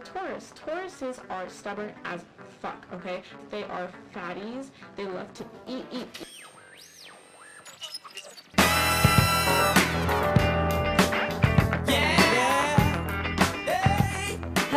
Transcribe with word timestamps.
Taurus. 0.00 0.52
Tauruses 0.56 1.20
are 1.30 1.48
stubborn 1.48 1.92
as 2.04 2.24
fuck, 2.60 2.86
okay? 2.92 3.22
They 3.50 3.64
are 3.64 3.90
fatties. 4.14 4.70
They 4.96 5.06
love 5.06 5.32
to 5.34 5.44
eat, 5.66 5.84
eat, 5.92 6.08
eat. 6.20 6.49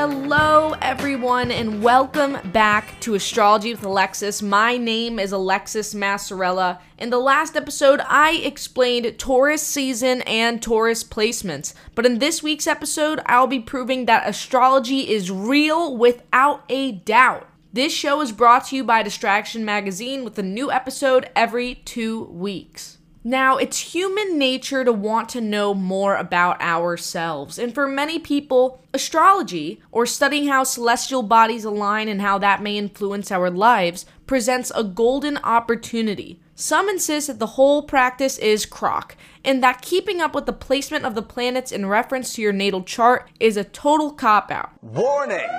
Hello, 0.05 0.75
everyone, 0.81 1.49
and 1.49 1.81
welcome 1.81 2.37
back 2.51 2.99
to 2.99 3.15
Astrology 3.15 3.73
with 3.73 3.85
Alexis. 3.85 4.41
My 4.41 4.75
name 4.75 5.17
is 5.17 5.31
Alexis 5.31 5.93
Massarella. 5.93 6.81
In 6.97 7.09
the 7.09 7.19
last 7.19 7.55
episode, 7.55 8.01
I 8.09 8.33
explained 8.43 9.17
Taurus 9.17 9.61
season 9.61 10.21
and 10.23 10.61
Taurus 10.61 11.05
placements. 11.05 11.73
But 11.95 12.05
in 12.05 12.19
this 12.19 12.43
week's 12.43 12.67
episode, 12.67 13.21
I'll 13.27 13.47
be 13.47 13.61
proving 13.61 14.05
that 14.05 14.27
astrology 14.27 15.09
is 15.09 15.31
real 15.31 15.95
without 15.95 16.65
a 16.67 16.91
doubt. 16.91 17.47
This 17.71 17.93
show 17.93 18.19
is 18.19 18.33
brought 18.33 18.65
to 18.67 18.75
you 18.75 18.83
by 18.83 19.03
Distraction 19.03 19.63
Magazine 19.63 20.25
with 20.25 20.37
a 20.37 20.43
new 20.43 20.69
episode 20.69 21.29
every 21.33 21.75
two 21.75 22.25
weeks. 22.25 22.97
Now, 23.25 23.55
it's 23.55 23.93
human 23.93 24.37
nature 24.37 24.83
to 24.83 24.91
want 24.91 25.29
to 25.29 25.39
know 25.39 25.73
more 25.73 26.17
about 26.17 26.59
ourselves. 26.61 27.57
And 27.57 27.73
for 27.73 27.87
many 27.87 28.19
people, 28.19 28.81
astrology, 28.93 29.81
or 29.93 30.05
studying 30.05 30.47
how 30.47 30.65
celestial 30.65 31.23
bodies 31.23 31.63
align 31.63 32.09
and 32.09 32.21
how 32.21 32.37
that 32.39 32.61
may 32.61 32.77
influence 32.77 33.31
our 33.31 33.49
lives, 33.49 34.05
presents 34.27 34.73
a 34.75 34.83
golden 34.83 35.37
opportunity. 35.37 36.41
Some 36.55 36.89
insist 36.89 37.27
that 37.27 37.39
the 37.39 37.55
whole 37.55 37.83
practice 37.83 38.37
is 38.37 38.65
crock, 38.65 39.15
and 39.45 39.63
that 39.63 39.81
keeping 39.81 40.19
up 40.19 40.35
with 40.35 40.45
the 40.45 40.51
placement 40.51 41.05
of 41.05 41.15
the 41.15 41.21
planets 41.21 41.71
in 41.71 41.85
reference 41.85 42.33
to 42.33 42.41
your 42.41 42.53
natal 42.53 42.83
chart 42.83 43.29
is 43.39 43.55
a 43.55 43.63
total 43.63 44.11
cop 44.11 44.51
out. 44.51 44.71
Warning! 44.81 45.49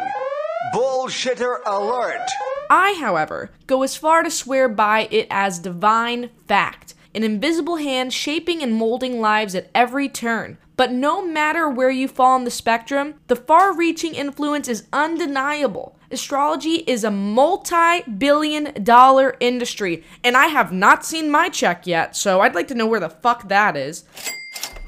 Bullshitter 0.75 1.61
alert! 1.65 2.29
I, 2.69 2.97
however, 3.01 3.51
go 3.67 3.83
as 3.83 3.97
far 3.97 4.23
to 4.23 4.31
swear 4.31 4.69
by 4.69 5.09
it 5.11 5.27
as 5.31 5.59
divine 5.59 6.31
fact 6.47 6.95
an 7.15 7.23
invisible 7.23 7.77
hand 7.77 8.13
shaping 8.13 8.63
and 8.63 8.75
molding 8.75 9.21
lives 9.21 9.55
at 9.55 9.71
every 9.75 10.09
turn. 10.09 10.59
But 10.77 10.93
no 10.93 11.25
matter 11.25 11.69
where 11.69 11.91
you 11.91 12.09
fall 12.09 12.35
on 12.35 12.45
the 12.45 12.51
spectrum, 12.51 13.15
the 13.29 13.37
far 13.37 13.77
reaching 13.77 14.15
influence 14.15 14.69
is 14.69 14.89
undeniable. 14.93 15.97
Astrology 16.11 16.83
is 16.87 17.05
a 17.05 17.11
multi 17.11 18.03
billion 18.03 18.83
dollar 18.83 19.37
industry, 19.39 20.03
and 20.25 20.37
I 20.37 20.47
have 20.47 20.73
not 20.73 21.05
seen 21.05 21.31
my 21.31 21.49
check 21.49 21.87
yet, 21.87 22.17
so 22.17 22.41
I'd 22.41 22.55
like 22.55 22.69
to 22.69 22.75
know 22.75 22.87
where 22.87 23.01
the 23.01 23.09
fuck 23.09 23.49
that 23.49 23.77
is. 23.77 24.05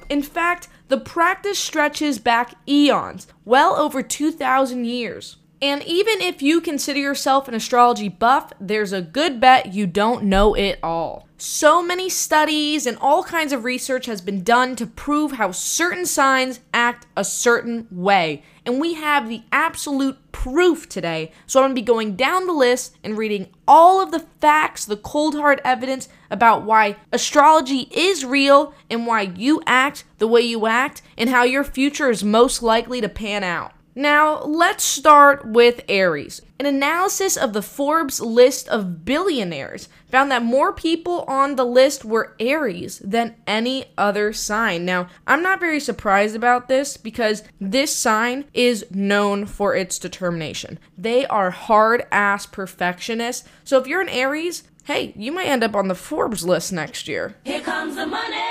In 0.08 0.22
fact, 0.22 0.68
the 0.88 0.98
practice 0.98 1.58
stretches 1.58 2.18
back 2.18 2.54
eons, 2.68 3.26
well 3.44 3.74
over 3.76 4.02
2,000 4.02 4.84
years. 4.84 5.36
And 5.60 5.82
even 5.84 6.20
if 6.20 6.42
you 6.42 6.60
consider 6.60 7.00
yourself 7.00 7.48
an 7.48 7.54
astrology 7.54 8.08
buff, 8.08 8.52
there's 8.60 8.92
a 8.92 9.02
good 9.02 9.40
bet 9.40 9.72
you 9.72 9.86
don't 9.86 10.24
know 10.24 10.54
it 10.54 10.78
all. 10.82 11.25
So 11.38 11.82
many 11.82 12.08
studies 12.08 12.86
and 12.86 12.96
all 12.98 13.22
kinds 13.22 13.52
of 13.52 13.64
research 13.64 14.06
has 14.06 14.22
been 14.22 14.42
done 14.42 14.74
to 14.76 14.86
prove 14.86 15.32
how 15.32 15.52
certain 15.52 16.06
signs 16.06 16.60
act 16.72 17.06
a 17.14 17.24
certain 17.24 17.86
way. 17.90 18.42
And 18.64 18.80
we 18.80 18.94
have 18.94 19.28
the 19.28 19.42
absolute 19.52 20.32
proof 20.32 20.88
today. 20.88 21.32
So 21.46 21.60
I'm 21.60 21.66
going 21.66 21.76
to 21.76 21.82
be 21.82 21.84
going 21.84 22.16
down 22.16 22.46
the 22.46 22.54
list 22.54 22.96
and 23.04 23.18
reading 23.18 23.48
all 23.68 24.00
of 24.00 24.12
the 24.12 24.26
facts, 24.40 24.86
the 24.86 24.96
cold 24.96 25.34
hard 25.34 25.60
evidence 25.62 26.08
about 26.30 26.62
why 26.62 26.96
astrology 27.12 27.88
is 27.90 28.24
real 28.24 28.72
and 28.88 29.06
why 29.06 29.20
you 29.20 29.62
act 29.66 30.04
the 30.16 30.26
way 30.26 30.40
you 30.40 30.66
act 30.66 31.02
and 31.18 31.28
how 31.28 31.44
your 31.44 31.64
future 31.64 32.08
is 32.08 32.24
most 32.24 32.62
likely 32.62 33.02
to 33.02 33.10
pan 33.10 33.44
out. 33.44 33.75
Now, 33.98 34.42
let's 34.42 34.84
start 34.84 35.46
with 35.46 35.80
Aries. 35.88 36.42
An 36.60 36.66
analysis 36.66 37.34
of 37.34 37.54
the 37.54 37.62
Forbes 37.62 38.20
list 38.20 38.68
of 38.68 39.06
billionaires 39.06 39.88
found 40.10 40.30
that 40.30 40.42
more 40.42 40.74
people 40.74 41.24
on 41.26 41.56
the 41.56 41.64
list 41.64 42.04
were 42.04 42.36
Aries 42.38 42.98
than 42.98 43.36
any 43.46 43.86
other 43.96 44.34
sign. 44.34 44.84
Now, 44.84 45.08
I'm 45.26 45.42
not 45.42 45.60
very 45.60 45.80
surprised 45.80 46.36
about 46.36 46.68
this 46.68 46.98
because 46.98 47.42
this 47.58 47.96
sign 47.96 48.44
is 48.52 48.84
known 48.90 49.46
for 49.46 49.74
its 49.74 49.98
determination. 49.98 50.78
They 50.98 51.24
are 51.28 51.50
hard 51.50 52.04
ass 52.12 52.44
perfectionists. 52.44 53.48
So 53.64 53.80
if 53.80 53.86
you're 53.86 54.02
an 54.02 54.10
Aries, 54.10 54.64
hey, 54.86 55.12
you 55.16 55.32
might 55.32 55.46
end 55.46 55.64
up 55.64 55.74
on 55.74 55.88
the 55.88 55.94
Forbes 55.94 56.44
list 56.44 56.72
next 56.72 57.08
year. 57.08 57.36
Here 57.44 57.60
comes 57.60 57.96
the 57.96 58.06
money. 58.06 58.42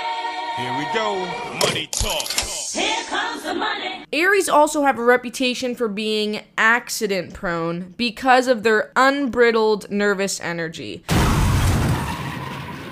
Here 0.56 0.78
we 0.78 0.84
go. 0.94 1.16
Money 1.66 1.88
talk. 1.90 2.28
Here 2.28 3.04
comes 3.08 3.42
the 3.42 3.54
money. 3.54 4.04
Aries 4.12 4.48
also 4.48 4.82
have 4.82 4.98
a 4.98 5.04
reputation 5.04 5.74
for 5.74 5.88
being 5.88 6.44
accident 6.56 7.34
prone 7.34 7.94
because 7.96 8.46
of 8.48 8.62
their 8.62 8.92
unbridled 8.96 9.90
nervous 9.90 10.40
energy. 10.40 11.04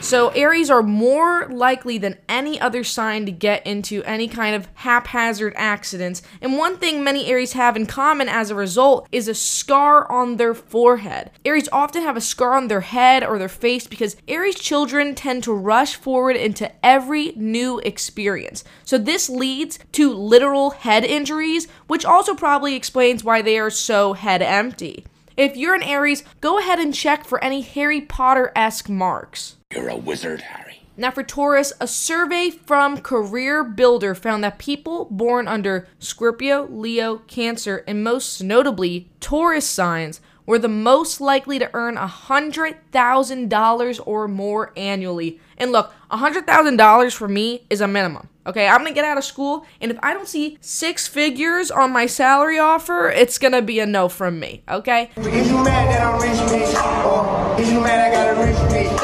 So, 0.04 0.28
Aries 0.34 0.68
are 0.68 0.82
more 0.82 1.48
likely 1.48 1.96
than 1.96 2.18
any 2.28 2.60
other 2.60 2.84
sign 2.84 3.24
to 3.24 3.32
get 3.32 3.66
into 3.66 4.02
any 4.02 4.28
kind 4.28 4.54
of 4.54 4.68
haphazard 4.74 5.54
accidents. 5.56 6.20
And 6.42 6.58
one 6.58 6.76
thing 6.76 7.02
many 7.02 7.24
Aries 7.24 7.54
have 7.54 7.74
in 7.74 7.86
common 7.86 8.28
as 8.28 8.50
a 8.50 8.54
result 8.54 9.08
is 9.10 9.28
a 9.28 9.34
scar 9.34 10.06
on 10.12 10.36
their 10.36 10.52
forehead. 10.52 11.30
Aries 11.46 11.70
often 11.72 12.02
have 12.02 12.18
a 12.18 12.20
scar 12.20 12.54
on 12.54 12.68
their 12.68 12.82
head 12.82 13.24
or 13.24 13.38
their 13.38 13.48
face 13.48 13.86
because 13.86 14.16
Aries 14.28 14.56
children 14.56 15.14
tend 15.14 15.42
to 15.44 15.54
rush 15.54 15.96
forward 15.96 16.36
into 16.36 16.70
every 16.84 17.32
new 17.34 17.78
experience. 17.78 18.62
So, 18.84 18.98
this 18.98 19.30
leads 19.30 19.78
to 19.92 20.12
literal 20.12 20.72
head 20.72 21.04
injuries, 21.04 21.66
which 21.86 22.04
also 22.04 22.34
probably 22.34 22.74
explains 22.74 23.24
why 23.24 23.40
they 23.40 23.58
are 23.58 23.70
so 23.70 24.12
head 24.12 24.42
empty. 24.42 25.06
If 25.38 25.56
you're 25.56 25.74
an 25.74 25.82
Aries, 25.82 26.24
go 26.42 26.58
ahead 26.58 26.78
and 26.78 26.94
check 26.94 27.24
for 27.24 27.42
any 27.42 27.62
Harry 27.62 28.02
Potter 28.02 28.52
esque 28.54 28.90
marks. 28.90 29.56
You're 29.74 29.88
a 29.88 29.96
wizard, 29.96 30.42
Harry. 30.42 30.82
Now, 30.96 31.10
for 31.10 31.24
Taurus, 31.24 31.72
a 31.80 31.88
survey 31.88 32.50
from 32.50 32.98
Career 32.98 33.64
Builder 33.64 34.14
found 34.14 34.44
that 34.44 34.58
people 34.58 35.06
born 35.10 35.48
under 35.48 35.88
Scorpio, 35.98 36.68
Leo, 36.70 37.16
Cancer, 37.26 37.82
and 37.88 38.04
most 38.04 38.40
notably 38.40 39.10
Taurus 39.18 39.68
signs 39.68 40.20
were 40.46 40.60
the 40.60 40.68
most 40.68 41.20
likely 41.20 41.58
to 41.58 41.68
earn 41.74 41.96
$100,000 41.96 44.00
or 44.06 44.28
more 44.28 44.72
annually. 44.76 45.40
And 45.58 45.72
look, 45.72 45.92
$100,000 46.12 47.12
for 47.12 47.26
me 47.26 47.66
is 47.68 47.80
a 47.80 47.88
minimum. 47.88 48.28
Okay, 48.46 48.68
I'm 48.68 48.80
gonna 48.80 48.92
get 48.92 49.06
out 49.06 49.16
of 49.16 49.24
school, 49.24 49.64
and 49.80 49.90
if 49.90 49.96
I 50.02 50.12
don't 50.12 50.28
see 50.28 50.58
six 50.60 51.08
figures 51.08 51.70
on 51.70 51.92
my 51.92 52.04
salary 52.04 52.58
offer, 52.58 53.08
it's 53.08 53.38
gonna 53.38 53.62
be 53.62 53.80
a 53.80 53.86
no 53.86 54.10
from 54.10 54.38
me. 54.38 54.62
Okay? 54.68 55.10
Is 55.16 55.50
you 55.50 55.64
mad 55.64 55.88
that 55.88 56.02
I'm 56.02 56.20
rich, 56.20 56.36
bitch? 56.50 56.74
Or 57.06 57.58
is 57.60 57.72
you 57.72 57.80
mad 57.80 58.00
I 58.00 58.10
got 58.12 58.26
a 58.26 58.28
rich 58.28 58.30
bitch? 58.30 58.33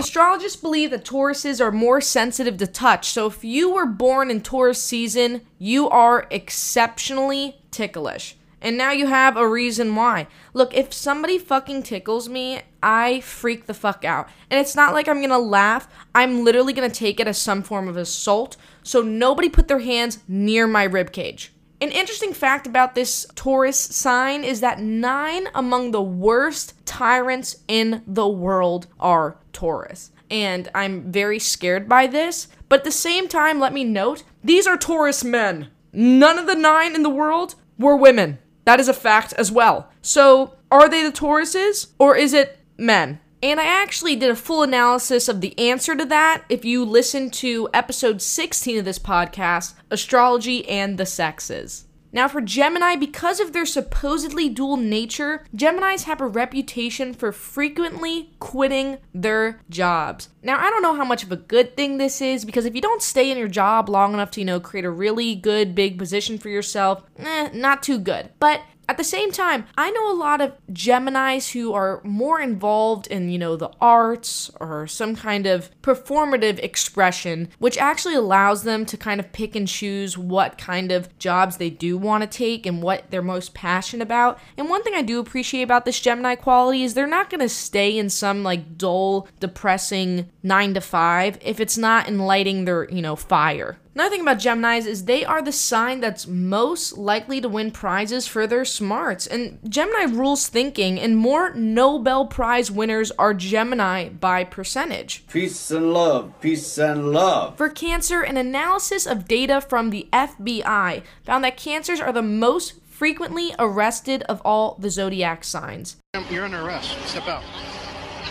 Astrologists 0.00 0.56
believe 0.56 0.92
that 0.92 1.04
Tauruses 1.04 1.60
are 1.60 1.70
more 1.70 2.00
sensitive 2.00 2.56
to 2.56 2.66
touch, 2.66 3.10
so 3.10 3.26
if 3.26 3.44
you 3.44 3.70
were 3.70 3.84
born 3.84 4.30
in 4.30 4.40
Taurus 4.40 4.82
season, 4.82 5.42
you 5.58 5.90
are 5.90 6.26
exceptionally 6.30 7.60
ticklish. 7.70 8.34
And 8.62 8.78
now 8.78 8.92
you 8.92 9.08
have 9.08 9.36
a 9.36 9.46
reason 9.46 9.94
why. 9.94 10.26
Look, 10.54 10.72
if 10.72 10.94
somebody 10.94 11.36
fucking 11.36 11.82
tickles 11.82 12.30
me, 12.30 12.62
I 12.82 13.20
freak 13.20 13.66
the 13.66 13.74
fuck 13.74 14.02
out. 14.02 14.30
And 14.50 14.58
it's 14.58 14.74
not 14.74 14.94
like 14.94 15.06
I'm 15.06 15.20
gonna 15.20 15.38
laugh, 15.38 15.86
I'm 16.14 16.44
literally 16.44 16.72
gonna 16.72 16.88
take 16.88 17.20
it 17.20 17.28
as 17.28 17.36
some 17.36 17.62
form 17.62 17.86
of 17.86 17.98
assault. 17.98 18.56
So 18.82 19.02
nobody 19.02 19.50
put 19.50 19.68
their 19.68 19.80
hands 19.80 20.20
near 20.26 20.66
my 20.66 20.88
ribcage. 20.88 21.50
An 21.82 21.90
interesting 21.92 22.34
fact 22.34 22.66
about 22.66 22.94
this 22.94 23.26
Taurus 23.34 23.78
sign 23.78 24.44
is 24.44 24.60
that 24.60 24.80
nine 24.80 25.48
among 25.54 25.92
the 25.92 26.02
worst 26.02 26.74
tyrants 26.84 27.56
in 27.68 28.02
the 28.06 28.28
world 28.28 28.86
are 28.98 29.38
Taurus. 29.54 30.12
And 30.30 30.70
I'm 30.74 31.10
very 31.10 31.38
scared 31.38 31.88
by 31.88 32.06
this. 32.06 32.48
But 32.68 32.80
at 32.80 32.84
the 32.84 32.92
same 32.92 33.28
time, 33.28 33.58
let 33.58 33.72
me 33.72 33.84
note 33.84 34.24
these 34.44 34.66
are 34.66 34.76
Taurus 34.76 35.24
men. 35.24 35.68
None 35.92 36.38
of 36.38 36.46
the 36.46 36.54
nine 36.54 36.94
in 36.94 37.02
the 37.02 37.08
world 37.08 37.54
were 37.78 37.96
women. 37.96 38.38
That 38.66 38.78
is 38.78 38.88
a 38.88 38.94
fact 38.94 39.32
as 39.32 39.50
well. 39.50 39.90
So, 40.02 40.56
are 40.70 40.88
they 40.88 41.02
the 41.02 41.10
Tauruses 41.10 41.88
or 41.98 42.14
is 42.14 42.34
it 42.34 42.58
men? 42.76 43.20
And 43.42 43.58
I 43.58 43.64
actually 43.64 44.16
did 44.16 44.30
a 44.30 44.36
full 44.36 44.62
analysis 44.62 45.28
of 45.28 45.40
the 45.40 45.58
answer 45.58 45.96
to 45.96 46.04
that 46.04 46.44
if 46.50 46.64
you 46.64 46.84
listen 46.84 47.30
to 47.30 47.70
episode 47.72 48.20
16 48.20 48.78
of 48.78 48.84
this 48.84 48.98
podcast, 48.98 49.74
Astrology 49.90 50.68
and 50.68 50.98
the 50.98 51.06
Sexes. 51.06 51.86
Now, 52.12 52.26
for 52.26 52.40
Gemini, 52.40 52.96
because 52.96 53.38
of 53.38 53.52
their 53.52 53.64
supposedly 53.64 54.48
dual 54.48 54.76
nature, 54.76 55.44
Geminis 55.54 56.04
have 56.04 56.20
a 56.20 56.26
reputation 56.26 57.14
for 57.14 57.30
frequently 57.30 58.30
quitting 58.40 58.98
their 59.14 59.60
jobs. 59.70 60.28
Now, 60.42 60.58
I 60.58 60.70
don't 60.70 60.82
know 60.82 60.96
how 60.96 61.04
much 61.04 61.22
of 61.22 61.30
a 61.30 61.36
good 61.36 61.76
thing 61.76 61.98
this 61.98 62.20
is 62.20 62.44
because 62.44 62.64
if 62.64 62.74
you 62.74 62.80
don't 62.80 63.02
stay 63.02 63.30
in 63.30 63.38
your 63.38 63.48
job 63.48 63.88
long 63.88 64.12
enough 64.12 64.32
to, 64.32 64.40
you 64.40 64.46
know, 64.46 64.58
create 64.58 64.84
a 64.84 64.90
really 64.90 65.36
good 65.36 65.74
big 65.74 65.98
position 65.98 66.36
for 66.36 66.48
yourself, 66.48 67.04
eh, 67.16 67.50
not 67.54 67.82
too 67.82 67.98
good. 67.98 68.30
But 68.40 68.60
At 68.90 68.96
the 68.96 69.04
same 69.04 69.30
time, 69.30 69.66
I 69.78 69.92
know 69.92 70.10
a 70.10 70.18
lot 70.18 70.40
of 70.40 70.52
Geminis 70.72 71.52
who 71.52 71.72
are 71.72 72.00
more 72.02 72.40
involved 72.40 73.06
in, 73.06 73.28
you 73.28 73.38
know, 73.38 73.54
the 73.54 73.70
arts 73.80 74.50
or 74.58 74.88
some 74.88 75.14
kind 75.14 75.46
of 75.46 75.70
performative 75.80 76.58
expression, 76.58 77.50
which 77.60 77.78
actually 77.78 78.16
allows 78.16 78.64
them 78.64 78.84
to 78.86 78.96
kind 78.96 79.20
of 79.20 79.30
pick 79.30 79.54
and 79.54 79.68
choose 79.68 80.18
what 80.18 80.58
kind 80.58 80.90
of 80.90 81.16
jobs 81.20 81.58
they 81.58 81.70
do 81.70 81.96
want 81.96 82.22
to 82.22 82.26
take 82.38 82.66
and 82.66 82.82
what 82.82 83.08
they're 83.12 83.22
most 83.22 83.54
passionate 83.54 84.02
about. 84.02 84.40
And 84.56 84.68
one 84.68 84.82
thing 84.82 84.94
I 84.94 85.02
do 85.02 85.20
appreciate 85.20 85.62
about 85.62 85.84
this 85.84 86.00
Gemini 86.00 86.34
quality 86.34 86.82
is 86.82 86.94
they're 86.94 87.06
not 87.06 87.30
going 87.30 87.42
to 87.42 87.48
stay 87.48 87.96
in 87.96 88.10
some 88.10 88.42
like 88.42 88.76
dull, 88.76 89.28
depressing 89.38 90.28
9 90.42 90.74
to 90.74 90.80
5 90.80 91.38
if 91.42 91.60
it's 91.60 91.78
not 91.78 92.08
enlightening 92.08 92.64
their, 92.64 92.90
you 92.90 93.02
know, 93.02 93.14
fire. 93.14 93.78
Another 93.94 94.10
thing 94.10 94.20
about 94.20 94.38
Geminis 94.38 94.86
is 94.86 95.04
they 95.04 95.24
are 95.24 95.42
the 95.42 95.50
sign 95.50 95.98
that's 95.98 96.26
most 96.26 96.96
likely 96.96 97.40
to 97.40 97.48
win 97.48 97.72
prizes 97.72 98.26
for 98.26 98.46
their 98.46 98.64
smarts. 98.64 99.26
And 99.26 99.58
Gemini 99.68 100.04
rules 100.04 100.46
thinking, 100.46 101.00
and 101.00 101.16
more 101.16 101.52
Nobel 101.54 102.26
Prize 102.26 102.70
winners 102.70 103.10
are 103.12 103.34
Gemini 103.34 104.08
by 104.08 104.44
percentage. 104.44 105.26
Peace 105.26 105.72
and 105.72 105.92
love, 105.92 106.32
peace 106.40 106.78
and 106.78 107.10
love. 107.10 107.56
For 107.56 107.68
Cancer, 107.68 108.20
an 108.20 108.36
analysis 108.36 109.06
of 109.06 109.26
data 109.26 109.60
from 109.60 109.90
the 109.90 110.08
FBI 110.12 111.02
found 111.24 111.42
that 111.42 111.56
Cancers 111.56 112.00
are 112.00 112.12
the 112.12 112.22
most 112.22 112.74
frequently 112.84 113.52
arrested 113.58 114.22
of 114.24 114.40
all 114.44 114.76
the 114.78 114.90
zodiac 114.90 115.42
signs. 115.42 115.96
You're 116.30 116.44
under 116.44 116.60
arrest. 116.60 116.96
Step 117.08 117.26
out. 117.26 117.42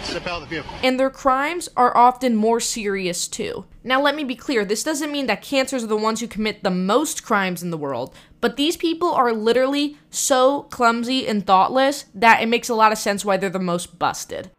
Step 0.09 0.27
out 0.27 0.41
of 0.41 0.49
the 0.49 0.55
vehicle. 0.55 0.71
and 0.83 0.99
their 0.99 1.09
crimes 1.09 1.69
are 1.77 1.95
often 1.95 2.35
more 2.35 2.59
serious 2.59 3.27
too. 3.27 3.65
Now, 3.83 4.01
let 4.01 4.15
me 4.15 4.23
be 4.23 4.35
clear 4.35 4.65
this 4.65 4.83
doesn't 4.83 5.11
mean 5.11 5.27
that 5.27 5.41
cancers 5.41 5.83
are 5.83 5.87
the 5.87 5.95
ones 5.95 6.19
who 6.19 6.27
commit 6.27 6.63
the 6.63 6.71
most 6.71 7.23
crimes 7.23 7.63
in 7.63 7.71
the 7.71 7.77
world, 7.77 8.13
but 8.41 8.55
these 8.55 8.75
people 8.77 9.11
are 9.13 9.31
literally 9.33 9.97
so 10.09 10.63
clumsy 10.63 11.27
and 11.27 11.45
thoughtless 11.45 12.05
that 12.13 12.41
it 12.41 12.47
makes 12.47 12.69
a 12.69 12.75
lot 12.75 12.91
of 12.91 12.97
sense 12.97 13.23
why 13.23 13.37
they're 13.37 13.49
the 13.49 13.59
most 13.59 13.99
busted. 13.99 14.51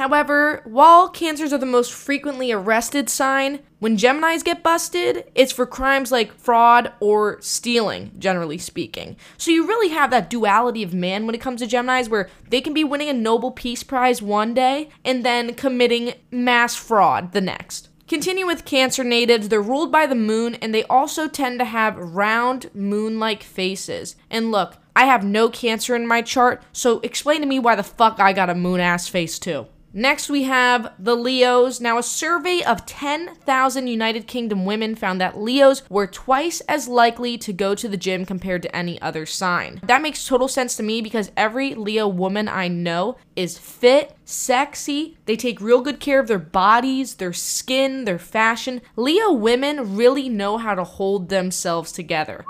However, 0.00 0.62
while 0.64 1.10
cancers 1.10 1.52
are 1.52 1.58
the 1.58 1.66
most 1.66 1.92
frequently 1.92 2.50
arrested 2.50 3.10
sign, 3.10 3.58
when 3.80 3.98
Geminis 3.98 4.42
get 4.42 4.62
busted, 4.62 5.30
it's 5.34 5.52
for 5.52 5.66
crimes 5.66 6.10
like 6.10 6.32
fraud 6.32 6.94
or 7.00 7.38
stealing, 7.42 8.12
generally 8.18 8.56
speaking. 8.56 9.18
So 9.36 9.50
you 9.50 9.66
really 9.66 9.90
have 9.90 10.10
that 10.10 10.30
duality 10.30 10.82
of 10.82 10.94
man 10.94 11.26
when 11.26 11.34
it 11.34 11.42
comes 11.42 11.60
to 11.60 11.66
Geminis, 11.66 12.08
where 12.08 12.30
they 12.48 12.62
can 12.62 12.72
be 12.72 12.82
winning 12.82 13.10
a 13.10 13.12
Nobel 13.12 13.50
Peace 13.50 13.82
Prize 13.82 14.22
one 14.22 14.54
day 14.54 14.88
and 15.04 15.22
then 15.22 15.52
committing 15.52 16.14
mass 16.30 16.74
fraud 16.74 17.32
the 17.32 17.42
next. 17.42 17.90
Continue 18.08 18.46
with 18.46 18.64
Cancer 18.64 19.04
natives. 19.04 19.50
They're 19.50 19.60
ruled 19.60 19.92
by 19.92 20.06
the 20.06 20.14
moon 20.14 20.54
and 20.54 20.74
they 20.74 20.84
also 20.84 21.28
tend 21.28 21.58
to 21.58 21.66
have 21.66 21.98
round 21.98 22.74
moon 22.74 23.18
like 23.18 23.42
faces. 23.42 24.16
And 24.30 24.50
look, 24.50 24.78
I 24.96 25.04
have 25.04 25.24
no 25.24 25.50
Cancer 25.50 25.94
in 25.94 26.06
my 26.06 26.22
chart, 26.22 26.62
so 26.72 27.00
explain 27.00 27.42
to 27.42 27.46
me 27.46 27.58
why 27.58 27.74
the 27.76 27.82
fuck 27.82 28.18
I 28.18 28.32
got 28.32 28.48
a 28.48 28.54
moon 28.54 28.80
ass 28.80 29.06
face 29.06 29.38
too. 29.38 29.66
Next, 29.92 30.30
we 30.30 30.44
have 30.44 30.92
the 30.98 31.16
Leos. 31.16 31.80
Now, 31.80 31.98
a 31.98 32.02
survey 32.02 32.62
of 32.62 32.86
10,000 32.86 33.86
United 33.88 34.28
Kingdom 34.28 34.64
women 34.64 34.94
found 34.94 35.20
that 35.20 35.40
Leos 35.40 35.82
were 35.90 36.06
twice 36.06 36.60
as 36.62 36.86
likely 36.86 37.36
to 37.38 37.52
go 37.52 37.74
to 37.74 37.88
the 37.88 37.96
gym 37.96 38.24
compared 38.24 38.62
to 38.62 38.76
any 38.76 39.02
other 39.02 39.26
sign. 39.26 39.80
That 39.84 40.02
makes 40.02 40.26
total 40.26 40.46
sense 40.46 40.76
to 40.76 40.84
me 40.84 41.00
because 41.00 41.32
every 41.36 41.74
Leo 41.74 42.06
woman 42.06 42.46
I 42.46 42.68
know 42.68 43.16
is 43.34 43.58
fit, 43.58 44.16
sexy, 44.24 45.18
they 45.26 45.36
take 45.36 45.60
real 45.60 45.80
good 45.80 45.98
care 45.98 46.20
of 46.20 46.28
their 46.28 46.38
bodies, 46.38 47.16
their 47.16 47.32
skin, 47.32 48.04
their 48.04 48.18
fashion. 48.18 48.82
Leo 48.94 49.32
women 49.32 49.96
really 49.96 50.28
know 50.28 50.56
how 50.58 50.76
to 50.76 50.84
hold 50.84 51.30
themselves 51.30 51.90
together. 51.90 52.44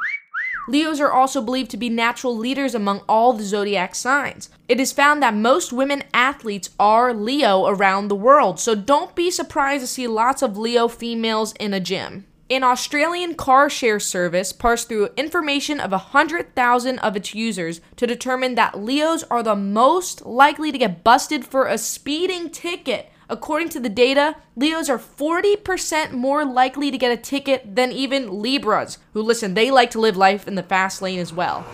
Leos 0.68 1.00
are 1.00 1.12
also 1.12 1.40
believed 1.40 1.70
to 1.70 1.76
be 1.76 1.88
natural 1.88 2.36
leaders 2.36 2.74
among 2.74 3.00
all 3.08 3.32
the 3.32 3.42
zodiac 3.42 3.94
signs. 3.94 4.50
It 4.68 4.80
is 4.80 4.92
found 4.92 5.22
that 5.22 5.34
most 5.34 5.72
women 5.72 6.04
athletes 6.14 6.70
are 6.78 7.12
Leo 7.14 7.66
around 7.66 8.08
the 8.08 8.14
world, 8.14 8.60
so 8.60 8.74
don't 8.74 9.14
be 9.14 9.30
surprised 9.30 9.82
to 9.82 9.86
see 9.86 10.06
lots 10.06 10.42
of 10.42 10.56
Leo 10.56 10.88
females 10.88 11.52
in 11.58 11.74
a 11.74 11.80
gym. 11.80 12.26
An 12.50 12.64
Australian 12.64 13.36
car 13.36 13.70
share 13.70 14.00
service 14.00 14.52
parsed 14.52 14.88
through 14.88 15.10
information 15.16 15.78
of 15.78 15.92
100,000 15.92 16.98
of 16.98 17.14
its 17.14 17.32
users 17.32 17.80
to 17.94 18.08
determine 18.08 18.56
that 18.56 18.76
Leos 18.76 19.22
are 19.30 19.44
the 19.44 19.54
most 19.54 20.26
likely 20.26 20.72
to 20.72 20.78
get 20.78 21.04
busted 21.04 21.44
for 21.44 21.66
a 21.66 21.78
speeding 21.78 22.50
ticket. 22.50 23.12
According 23.30 23.68
to 23.70 23.80
the 23.80 23.88
data, 23.88 24.34
Leos 24.56 24.90
are 24.90 24.98
40% 24.98 26.10
more 26.10 26.44
likely 26.44 26.90
to 26.90 26.98
get 26.98 27.12
a 27.12 27.16
ticket 27.16 27.76
than 27.76 27.92
even 27.92 28.42
Libras, 28.42 28.98
who 29.12 29.22
listen, 29.22 29.54
they 29.54 29.70
like 29.70 29.90
to 29.92 30.00
live 30.00 30.16
life 30.16 30.48
in 30.48 30.56
the 30.56 30.64
fast 30.64 31.00
lane 31.00 31.20
as 31.20 31.32
well. 31.32 31.64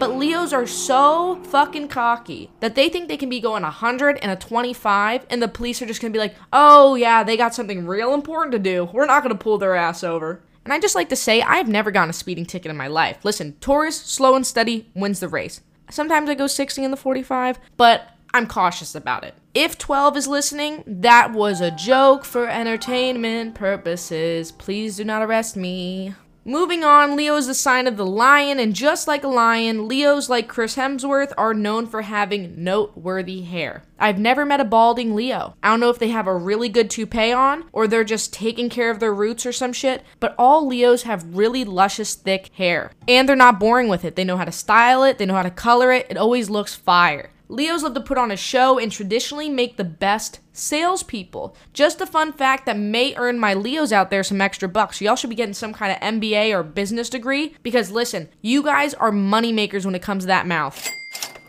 But 0.00 0.16
Leos 0.16 0.52
are 0.52 0.66
so 0.66 1.36
fucking 1.44 1.86
cocky 1.86 2.50
that 2.58 2.74
they 2.74 2.88
think 2.88 3.06
they 3.06 3.16
can 3.16 3.30
be 3.30 3.38
going 3.38 3.62
100 3.62 4.18
and 4.20 4.32
a 4.32 4.36
25, 4.36 5.24
and 5.30 5.40
the 5.40 5.46
police 5.46 5.80
are 5.80 5.86
just 5.86 6.00
gonna 6.00 6.12
be 6.12 6.18
like, 6.18 6.34
oh 6.52 6.96
yeah, 6.96 7.22
they 7.22 7.36
got 7.36 7.54
something 7.54 7.86
real 7.86 8.12
important 8.12 8.50
to 8.50 8.58
do. 8.58 8.90
We're 8.92 9.06
not 9.06 9.22
gonna 9.22 9.36
pull 9.36 9.58
their 9.58 9.76
ass 9.76 10.02
over. 10.02 10.42
And 10.64 10.72
I 10.72 10.80
just 10.80 10.96
like 10.96 11.08
to 11.10 11.16
say, 11.16 11.40
I 11.40 11.56
have 11.56 11.68
never 11.68 11.92
gotten 11.92 12.10
a 12.10 12.14
speeding 12.14 12.46
ticket 12.46 12.70
in 12.70 12.76
my 12.76 12.88
life. 12.88 13.24
Listen, 13.24 13.54
Taurus, 13.60 14.00
slow 14.00 14.34
and 14.34 14.44
steady, 14.44 14.90
wins 14.92 15.20
the 15.20 15.28
race. 15.28 15.60
Sometimes 15.88 16.28
I 16.28 16.34
go 16.34 16.48
60 16.48 16.82
in 16.82 16.90
the 16.90 16.96
45, 16.96 17.60
but 17.76 18.08
I'm 18.32 18.48
cautious 18.48 18.96
about 18.96 19.22
it. 19.22 19.34
If 19.54 19.78
12 19.78 20.16
is 20.16 20.26
listening, 20.26 20.82
that 20.84 21.32
was 21.32 21.60
a 21.60 21.70
joke 21.70 22.24
for 22.24 22.48
entertainment 22.48 23.54
purposes. 23.54 24.50
Please 24.50 24.96
do 24.96 25.04
not 25.04 25.22
arrest 25.22 25.56
me. 25.56 26.16
Moving 26.44 26.82
on, 26.82 27.14
Leo 27.14 27.36
is 27.36 27.46
the 27.46 27.54
sign 27.54 27.86
of 27.86 27.96
the 27.96 28.04
lion, 28.04 28.58
and 28.58 28.74
just 28.74 29.06
like 29.06 29.22
a 29.22 29.28
lion, 29.28 29.86
Leos, 29.86 30.28
like 30.28 30.48
Chris 30.48 30.74
Hemsworth, 30.74 31.32
are 31.38 31.54
known 31.54 31.86
for 31.86 32.02
having 32.02 32.64
noteworthy 32.64 33.42
hair. 33.42 33.84
I've 33.96 34.18
never 34.18 34.44
met 34.44 34.60
a 34.60 34.64
balding 34.64 35.14
Leo. 35.14 35.54
I 35.62 35.70
don't 35.70 35.78
know 35.78 35.88
if 35.88 36.00
they 36.00 36.08
have 36.08 36.26
a 36.26 36.36
really 36.36 36.68
good 36.68 36.90
toupee 36.90 37.32
on, 37.32 37.64
or 37.72 37.86
they're 37.86 38.02
just 38.02 38.32
taking 38.32 38.68
care 38.68 38.90
of 38.90 38.98
their 38.98 39.14
roots 39.14 39.46
or 39.46 39.52
some 39.52 39.72
shit, 39.72 40.02
but 40.18 40.34
all 40.36 40.66
Leos 40.66 41.04
have 41.04 41.36
really 41.36 41.64
luscious, 41.64 42.16
thick 42.16 42.50
hair. 42.54 42.90
And 43.06 43.28
they're 43.28 43.36
not 43.36 43.60
boring 43.60 43.86
with 43.86 44.04
it. 44.04 44.16
They 44.16 44.24
know 44.24 44.36
how 44.36 44.44
to 44.44 44.52
style 44.52 45.04
it, 45.04 45.18
they 45.18 45.26
know 45.26 45.34
how 45.34 45.42
to 45.42 45.50
color 45.50 45.92
it, 45.92 46.08
it 46.10 46.16
always 46.16 46.50
looks 46.50 46.74
fire. 46.74 47.30
Leos 47.48 47.82
love 47.82 47.94
to 47.94 48.00
put 48.00 48.16
on 48.16 48.30
a 48.30 48.36
show 48.36 48.78
and 48.78 48.90
traditionally 48.90 49.50
make 49.50 49.76
the 49.76 49.84
best 49.84 50.40
salespeople. 50.52 51.54
Just 51.72 52.00
a 52.00 52.06
fun 52.06 52.32
fact 52.32 52.64
that 52.64 52.78
may 52.78 53.14
earn 53.16 53.38
my 53.38 53.52
Leos 53.52 53.92
out 53.92 54.10
there 54.10 54.22
some 54.22 54.40
extra 54.40 54.68
bucks. 54.68 55.00
Y'all 55.00 55.16
should 55.16 55.30
be 55.30 55.36
getting 55.36 55.54
some 55.54 55.74
kind 55.74 55.92
of 55.92 55.98
MBA 55.98 56.54
or 56.54 56.62
business 56.62 57.10
degree 57.10 57.54
because 57.62 57.90
listen, 57.90 58.28
you 58.40 58.62
guys 58.62 58.94
are 58.94 59.12
money 59.12 59.52
makers 59.52 59.84
when 59.84 59.94
it 59.94 60.02
comes 60.02 60.22
to 60.24 60.28
that 60.28 60.46
mouth. 60.46 60.88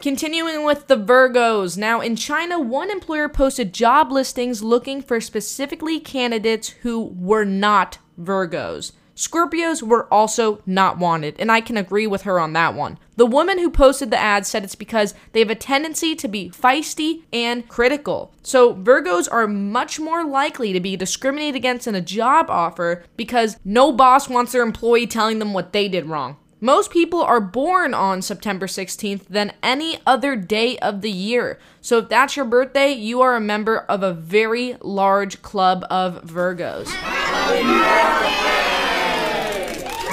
Continuing 0.01 0.63
with 0.63 0.87
the 0.87 0.97
Virgos. 0.97 1.77
Now, 1.77 2.01
in 2.01 2.15
China, 2.15 2.59
one 2.59 2.91
employer 2.91 3.27
posted 3.29 3.73
job 3.73 4.11
listings 4.11 4.61
looking 4.61 5.01
for 5.01 5.19
specifically 5.19 5.99
candidates 5.99 6.69
who 6.69 7.05
were 7.17 7.45
not 7.45 7.97
Virgos. 8.19 8.91
Scorpios 9.15 9.81
were 9.81 10.11
also 10.13 10.61
not 10.65 10.97
wanted, 10.97 11.35
and 11.39 11.51
I 11.51 11.61
can 11.61 11.77
agree 11.77 12.05
with 12.05 12.23
her 12.23 12.39
on 12.39 12.53
that 12.53 12.73
one. 12.73 12.97
The 13.15 13.25
woman 13.25 13.59
who 13.59 13.69
posted 13.69 14.11
the 14.11 14.19
ad 14.19 14.45
said 14.45 14.65
it's 14.65 14.75
because 14.75 15.13
they 15.31 15.39
have 15.39 15.49
a 15.49 15.55
tendency 15.55 16.15
to 16.15 16.27
be 16.27 16.49
feisty 16.49 17.23
and 17.31 17.67
critical. 17.69 18.33
So, 18.43 18.75
Virgos 18.75 19.29
are 19.31 19.47
much 19.47 19.99
more 20.01 20.25
likely 20.25 20.73
to 20.73 20.81
be 20.81 20.97
discriminated 20.97 21.55
against 21.55 21.87
in 21.87 21.95
a 21.95 22.01
job 22.01 22.49
offer 22.49 23.05
because 23.15 23.57
no 23.63 23.93
boss 23.93 24.27
wants 24.27 24.51
their 24.51 24.63
employee 24.63 25.07
telling 25.07 25.39
them 25.39 25.53
what 25.53 25.71
they 25.71 25.87
did 25.87 26.07
wrong. 26.07 26.35
Most 26.59 26.89
people 26.89 27.21
are 27.21 27.39
born 27.39 27.93
on 27.93 28.21
September 28.21 28.65
16th 28.65 29.27
than 29.27 29.53
any 29.61 29.99
other 30.05 30.35
day 30.35 30.77
of 30.79 31.01
the 31.01 31.11
year. 31.11 31.59
So 31.79 31.99
if 31.99 32.09
that's 32.09 32.35
your 32.35 32.45
birthday, 32.45 32.91
you 32.91 33.21
are 33.21 33.35
a 33.35 33.41
member 33.41 33.79
of 33.79 34.03
a 34.03 34.13
very 34.13 34.75
large 34.81 35.41
club 35.41 35.85
of 35.89 36.23
Virgos. 36.23 36.87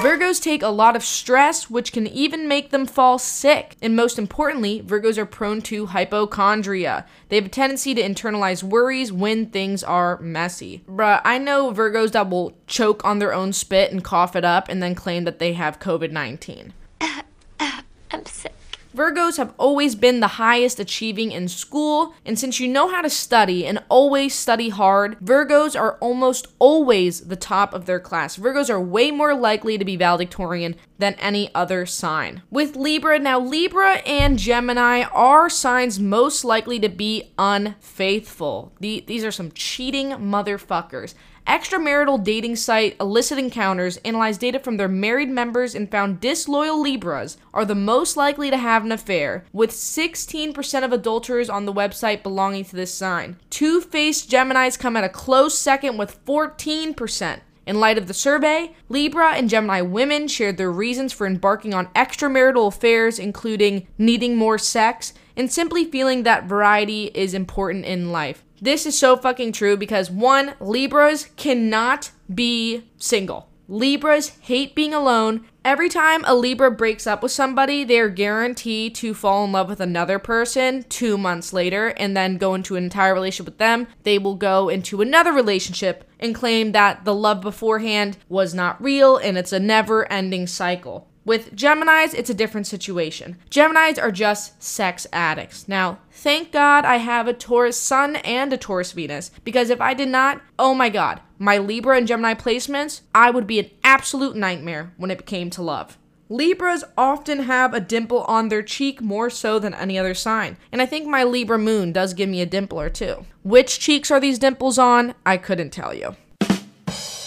Virgos 0.03 0.43
take 0.43 0.65
a 0.65 0.69
lot 0.69 0.97
of 0.97 1.05
stress, 1.05 1.71
which 1.71 1.93
can 1.93 2.09
even 2.09 2.49
make 2.49 2.71
them 2.71 2.87
fall 2.87 3.21
sick. 3.21 3.77
And 3.81 3.95
most 3.95 4.19
importantly, 4.19 4.83
Virgos 4.83 5.17
are 5.17 5.25
prone 5.25 5.63
to 5.63 5.87
hypochondria. 5.87 7.07
They 7.29 7.37
have 7.37 7.47
a 7.47 7.49
tendency 7.49 7.95
to 7.95 8.03
internalize 8.03 8.65
worries 8.65 9.13
when 9.13 9.47
things 9.47 9.85
are 9.85 10.19
messy. 10.19 10.83
Bruh, 10.89 11.21
I 11.25 11.39
know 11.39 11.73
Virgos 11.73 12.11
that 12.11 12.29
will 12.29 12.53
choke 12.67 13.05
on 13.05 13.21
their 13.21 13.33
own 13.33 13.53
spit 13.53 13.93
and 13.93 14.03
cough 14.03 14.35
it 14.35 14.45
up 14.45 14.69
and 14.69 14.83
then 14.83 14.97
claim 14.97 15.23
that 15.23 15.39
they 15.39 15.53
have 15.53 15.79
COVID 15.79 16.11
19. 16.11 16.73
I'm 17.61 18.27
sick. 18.27 18.55
Virgos 18.95 19.39
have 19.39 19.55
always 19.57 19.95
been 19.95 20.21
the 20.21 20.27
highest 20.27 20.79
achieving 20.79 21.33
in 21.33 21.49
school, 21.49 22.15
and 22.27 22.39
since 22.39 22.61
you 22.61 22.69
know 22.69 22.89
how 22.89 23.01
to 23.01 23.09
study 23.09 23.67
and 23.67 23.83
always 23.89 24.35
study 24.35 24.69
hard, 24.69 25.19
Virgos 25.21 25.79
are 25.79 25.97
almost 25.99 26.47
always 26.59 27.23
the 27.23 27.37
top 27.37 27.73
of 27.73 27.87
their 27.87 28.01
class. 28.01 28.37
Virgos 28.37 28.69
are 28.69 28.81
way 28.81 29.11
more 29.11 29.35
likely 29.35 29.79
to 29.79 29.85
be 29.85 29.97
valedictorian 29.97 30.77
than 30.99 31.15
any 31.15 31.53
other 31.55 31.87
sign. 31.87 32.43
With 32.51 32.77
Libra, 32.77 33.19
now 33.19 33.41
Libra 33.41 33.97
and 34.07 34.39
Gemini 34.39 35.05
are 35.13 35.49
signs 35.49 35.99
most 35.99 36.45
likely 36.45 36.79
to 36.81 36.89
be 36.89 37.33
unfaithful. 37.39 38.73
The, 38.81 39.05
these 39.07 39.25
are 39.25 39.33
some 39.33 39.53
cheating 39.53 40.11
motherfuckers. 40.11 41.15
Extramarital 41.47 42.23
dating 42.23 42.57
site 42.57 42.97
Illicit 43.01 43.39
Encounters 43.39 43.97
analyzed 43.99 44.41
data 44.41 44.59
from 44.59 44.77
their 44.77 44.89
married 44.89 45.29
members 45.29 45.75
and 45.75 45.91
found 45.91 46.21
disloyal 46.21 46.81
Libras 46.81 47.37
are 47.53 47.65
the 47.65 47.75
most 47.75 48.17
likely 48.17 48.51
to 48.51 48.57
have 48.57 48.85
an 48.85 48.93
affair, 48.93 49.45
with 49.53 49.71
16% 49.71 50.85
of 50.85 50.93
adulterers 50.93 51.51
on 51.51 51.65
the 51.65 51.73
website 51.73 52.23
belonging 52.23 52.65
to 52.65 52.77
this 52.77 52.95
sign. 52.95 53.37
Two 53.51 53.81
faced 53.81 54.31
Geminis 54.31 54.79
come 54.79 54.97
at 54.97 55.05
a 55.05 55.09
close 55.09 55.59
second 55.59 55.99
with 55.99 56.25
14%. 56.25 57.41
In 57.65 57.79
light 57.79 57.99
of 57.99 58.09
the 58.09 58.15
survey, 58.15 58.75
Libra 58.89 59.35
and 59.35 59.49
Gemini 59.49 59.83
women 59.83 60.27
shared 60.27 60.57
their 60.57 60.73
reasons 60.73 61.13
for 61.13 61.27
embarking 61.27 61.73
on 61.73 61.87
extramarital 61.95 62.67
affairs, 62.67 63.19
including 63.21 63.87
needing 63.99 64.37
more 64.37 64.59
sex 64.59 65.15
and 65.37 65.51
simply 65.51 65.85
feeling 65.85 66.25
that 66.25 66.45
variety 66.45 67.05
is 67.15 67.35
important 67.35 67.85
in 67.85 68.11
life. 68.11 68.45
This 68.63 68.87
is 68.87 68.97
so 68.97 69.17
fucking 69.17 69.51
true 69.51 69.77
because 69.77 70.09
one, 70.09 70.55
Libras 70.61 71.31
cannot 71.37 72.13
be 72.33 72.85
single. 72.97 73.49
Libras 73.67 74.29
hate 74.41 74.77
being 74.77 74.95
alone. 74.95 75.47
Every 75.65 75.89
time 75.89 76.23
a 76.25 76.35
Libra 76.37 76.71
breaks 76.71 77.05
up 77.05 77.25
with 77.25 77.33
somebody, 77.33 77.83
they 77.83 77.99
are 77.99 78.09
guaranteed 78.09 78.95
to 78.97 79.15
fall 79.15 79.45
in 79.45 79.51
love 79.51 79.69
with 79.69 79.81
another 79.81 80.21
person 80.21 80.85
two 80.85 81.19
months 81.19 81.53
later 81.53 81.89
and 81.97 82.17
then 82.17 82.37
go 82.37 82.55
into 82.55 82.77
an 82.77 82.85
entire 82.85 83.15
relationship 83.15 83.47
with 83.47 83.59
them. 83.59 83.89
They 84.05 84.17
will 84.17 84.37
go 84.37 84.69
into 84.69 85.03
another 85.03 85.33
relationship 85.33 86.09
and 86.21 86.33
claim 86.33 86.71
that 86.71 87.05
the 87.05 87.15
love 87.15 87.41
beforehand 87.41 88.17
was 88.29 88.55
not 88.55 88.81
real 88.81 89.17
and 89.17 89.37
it's 89.37 89.53
a 89.53 89.59
never 89.59 90.11
ending 90.13 90.47
cycle. 90.47 91.09
With 91.25 91.55
Geminis, 91.55 92.15
it's 92.15 92.31
a 92.31 92.35
different 92.35 92.67
situation. 92.67 93.37
Geminis 93.49 94.03
are 94.03 94.11
just 94.11 94.61
sex 94.61 95.07
addicts. 95.13 95.69
Now, 95.69 96.01
thank 96.11 96.51
God 96.51 96.85
I 96.85 96.97
have 96.97 97.29
a 97.29 97.33
Taurus 97.33 97.79
Sun 97.79 98.17
and 98.17 98.53
a 98.53 98.57
Taurus 98.57 98.91
Venus, 98.91 99.31
because 99.45 99.71
if 99.71 99.81
I 99.81 99.95
did 99.95 100.09
not, 100.09 100.43
oh 100.59 100.75
my 100.75 100.89
God, 100.89 101.21
my 101.39 101.59
Libra 101.59 101.97
and 101.97 102.09
Gemini 102.09 102.35
placements, 102.35 103.03
I 103.15 103.31
would 103.31 103.47
be 103.47 103.61
an 103.61 103.71
absolute 103.85 104.35
nightmare 104.35 104.95
when 104.97 105.13
it 105.13 105.25
came 105.25 105.49
to 105.51 105.63
love. 105.63 105.97
Libras 106.29 106.83
often 106.97 107.45
have 107.45 107.73
a 107.75 107.81
dimple 107.81 108.23
on 108.23 108.49
their 108.49 108.63
cheek 108.63 109.01
more 109.01 109.29
so 109.31 109.59
than 109.59 109.75
any 109.75 109.99
other 109.99 110.15
sign, 110.15 110.57
and 110.73 110.83
I 110.83 110.87
think 110.87 111.07
my 111.07 111.23
Libra 111.23 111.59
moon 111.59 111.93
does 111.93 112.15
give 112.15 112.29
me 112.29 112.41
a 112.41 112.47
dimple 112.47 112.81
or 112.81 112.91
two. 112.91 113.27
Which 113.45 113.79
cheeks 113.79 114.11
are 114.11 114.19
these 114.19 114.39
dimples 114.39 114.79
on? 114.79 115.15
I 115.25 115.37
couldn't 115.37 115.71
tell 115.71 115.95
you. 115.95 116.17